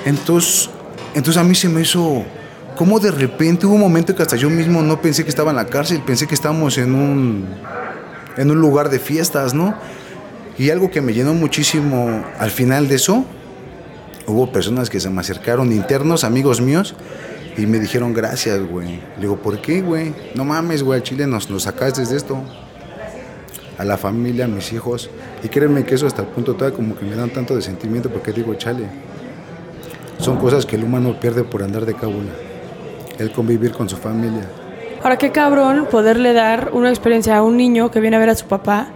[0.05, 0.71] Entonces,
[1.15, 2.25] entonces a mí se me hizo
[2.77, 5.57] como de repente hubo un momento que hasta yo mismo no pensé que estaba en
[5.57, 7.47] la cárcel, pensé que estábamos en un
[8.37, 9.75] en un lugar de fiestas, ¿no?
[10.59, 13.25] Y algo que me llenó muchísimo al final de eso,
[14.27, 16.95] hubo personas que se me acercaron, internos, amigos míos,
[17.57, 19.01] y me dijeron gracias, güey.
[19.17, 20.15] Le digo, ¿por qué, güey?
[20.35, 22.43] No mames, güey, al Chile nos, nos sacaste de esto.
[23.79, 25.11] A la familia, a mis hijos.
[25.43, 28.11] Y créeme que eso hasta el punto todavía como que me dan tanto de sentimiento
[28.11, 28.87] porque digo, chale.
[30.19, 32.31] Son cosas que el humano pierde por andar de cábula.
[33.19, 34.49] El convivir con su familia.
[35.03, 38.35] Ahora, qué cabrón poderle dar una experiencia a un niño que viene a ver a
[38.35, 38.89] su papá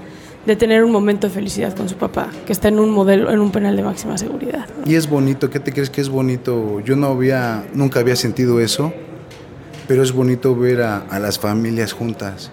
[0.47, 3.38] de tener un momento de felicidad con su papá, que está en un modelo, en
[3.40, 4.66] un penal de máxima seguridad.
[4.84, 4.90] ¿no?
[4.90, 6.80] Y es bonito, ¿qué te crees que es bonito?
[6.80, 8.93] Yo no había, nunca había sentido eso,
[9.86, 12.51] pero es bonito ver a, a las familias juntas.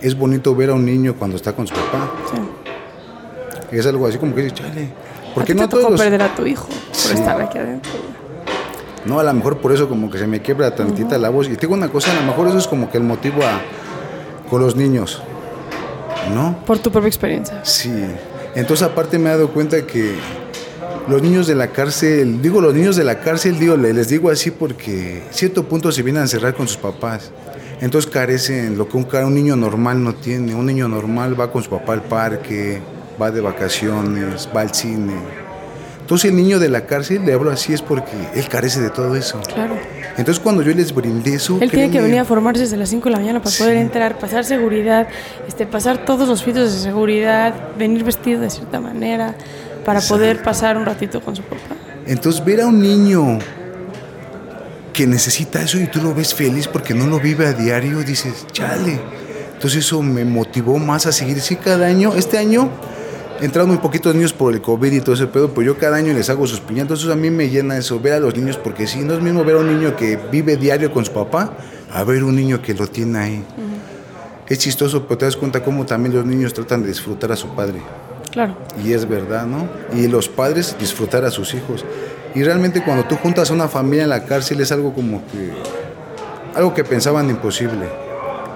[0.00, 2.10] Es bonito ver a un niño cuando está con su papá.
[2.32, 3.76] Sí.
[3.76, 4.88] Es algo así como que chale.
[5.34, 7.14] ¿Por no te tocó todos perder a tu hijo por Sí.
[7.14, 7.92] estar aquí adentro?
[9.04, 11.48] No, a lo mejor por eso como que se me quiebra tantita la voz.
[11.48, 13.60] Y tengo una cosa, a lo mejor eso es como que el motivo a,
[14.48, 15.22] con los niños.
[16.34, 16.64] ¿No?
[16.64, 17.64] Por tu propia experiencia.
[17.64, 17.92] Sí.
[18.54, 20.14] Entonces aparte me he dado cuenta que
[21.08, 24.30] los niños de la cárcel, digo los niños de la cárcel, digo, le- les digo
[24.30, 27.30] así porque cierto punto se vienen a encerrar con sus papás.
[27.80, 30.54] Entonces carecen lo que un, un niño normal no tiene.
[30.54, 32.80] Un niño normal va con su papá al parque,
[33.20, 35.14] va de vacaciones, va al cine.
[36.10, 39.14] Entonces el niño de la cárcel, le hablo así, es porque él carece de todo
[39.14, 39.40] eso.
[39.54, 39.76] Claro.
[40.18, 41.58] Entonces cuando yo les brindé eso...
[41.60, 43.62] Él tiene que venir a formarse desde las 5 de la mañana para Sí.
[43.62, 45.06] poder entrar, pasar seguridad,
[45.46, 49.36] este, pasar todos los filtros de seguridad, venir vestido de cierta manera
[49.84, 51.76] para poder pasar un ratito con su papá.
[52.08, 53.38] Entonces ver a un niño
[54.92, 58.48] que necesita eso y tú lo ves feliz porque no lo vive a diario, dices,
[58.50, 58.98] chale.
[59.54, 61.40] Entonces eso me motivó más a seguir.
[61.40, 62.68] Sí, cada año, este año
[63.40, 66.12] entraron muy poquitos niños por el COVID y todo ese pedo, pero yo cada año
[66.12, 67.00] les hago sus piñatas.
[67.00, 69.44] Entonces a mí me llena eso, ver a los niños, porque sí, no es mismo
[69.44, 71.56] ver a un niño que vive diario con su papá,
[71.92, 73.44] a ver un niño que lo tiene ahí.
[74.48, 77.48] Es chistoso, pero te das cuenta cómo también los niños tratan de disfrutar a su
[77.54, 77.80] padre.
[78.30, 78.56] Claro.
[78.84, 79.68] Y es verdad, ¿no?
[79.92, 81.84] Y los padres disfrutar a sus hijos.
[82.34, 85.52] Y realmente cuando tú juntas a una familia en la cárcel es algo como que,
[86.54, 87.88] algo que pensaban imposible,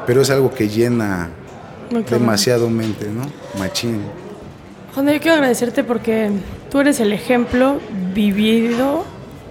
[0.07, 1.31] pero es algo que llena
[2.09, 3.23] demasiado mente, ¿no?
[3.59, 4.03] Machín.
[4.95, 6.31] Juan, yo quiero agradecerte porque
[6.71, 7.81] tú eres el ejemplo
[8.15, 9.05] vivido,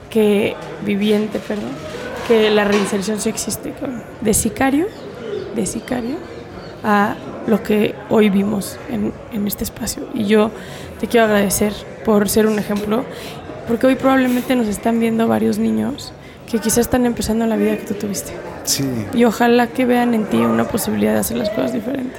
[0.10, 1.72] que viviente, perdón,
[2.30, 3.74] que la reinserción sí existe.
[4.22, 4.88] De sicario,
[5.54, 6.16] de sicario,
[6.82, 7.16] a
[7.46, 10.08] lo que hoy vimos en, en este espacio.
[10.14, 10.50] Y yo
[11.02, 11.74] te quiero agradecer
[12.06, 13.04] por ser un ejemplo,
[13.68, 16.14] porque hoy probablemente nos están viendo varios niños
[16.50, 18.32] que quizás están empezando la vida que tú tuviste.
[18.64, 22.18] Sí, Y ojalá que vean en ti una posibilidad de hacer las cosas diferentes.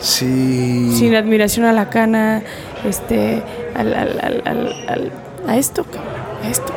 [0.00, 0.94] Sí.
[0.96, 2.42] sin admiración a la cana,
[2.84, 3.42] este,
[3.74, 5.12] al, al- al-
[5.46, 5.84] a esto,
[6.44, 6.72] a esto.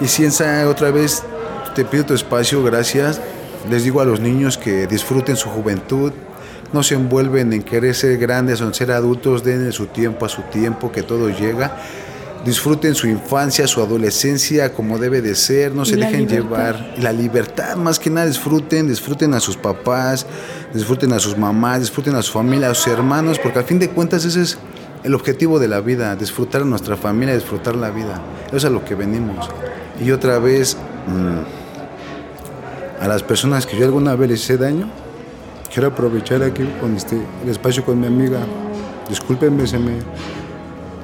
[0.00, 1.22] Y Cienza, otra vez
[1.74, 3.20] te pido tu espacio, gracias.
[3.70, 6.12] Les digo a los niños que disfruten su juventud,
[6.72, 10.28] no se envuelven en querer ser grandes o en ser adultos, den su tiempo a
[10.28, 11.76] su tiempo, que todo llega.
[12.44, 16.34] Disfruten su infancia, su adolescencia como debe de ser, no se dejen libertad.
[16.34, 16.94] llevar.
[17.00, 20.26] La libertad, más que nada, disfruten, disfruten a sus papás,
[20.74, 23.90] disfruten a sus mamás, disfruten a su familia, a sus hermanos, porque al fin de
[23.90, 24.58] cuentas ese es
[25.04, 28.20] el objetivo de la vida, disfrutar a nuestra familia, disfrutar la vida.
[28.48, 29.48] Eso es a lo que venimos.
[30.00, 30.76] Y otra vez,
[31.06, 34.88] mm, a las personas que yo alguna vez les hice daño,
[35.72, 38.40] quiero aprovechar aquí con este, el espacio con mi amiga.
[39.08, 39.98] Discúlpenme, se me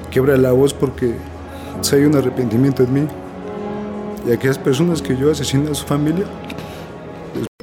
[0.09, 1.15] quiebra la voz porque
[1.91, 3.07] hay un arrepentimiento en mí.
[4.27, 6.25] Y aquellas personas que yo asesiné a su familia,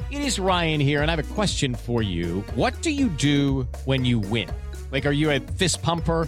[0.09, 2.43] It is Ryan here, and I have a question for you.
[2.55, 4.49] What do you do when you win?
[4.91, 6.27] Like, are you a fist pumper?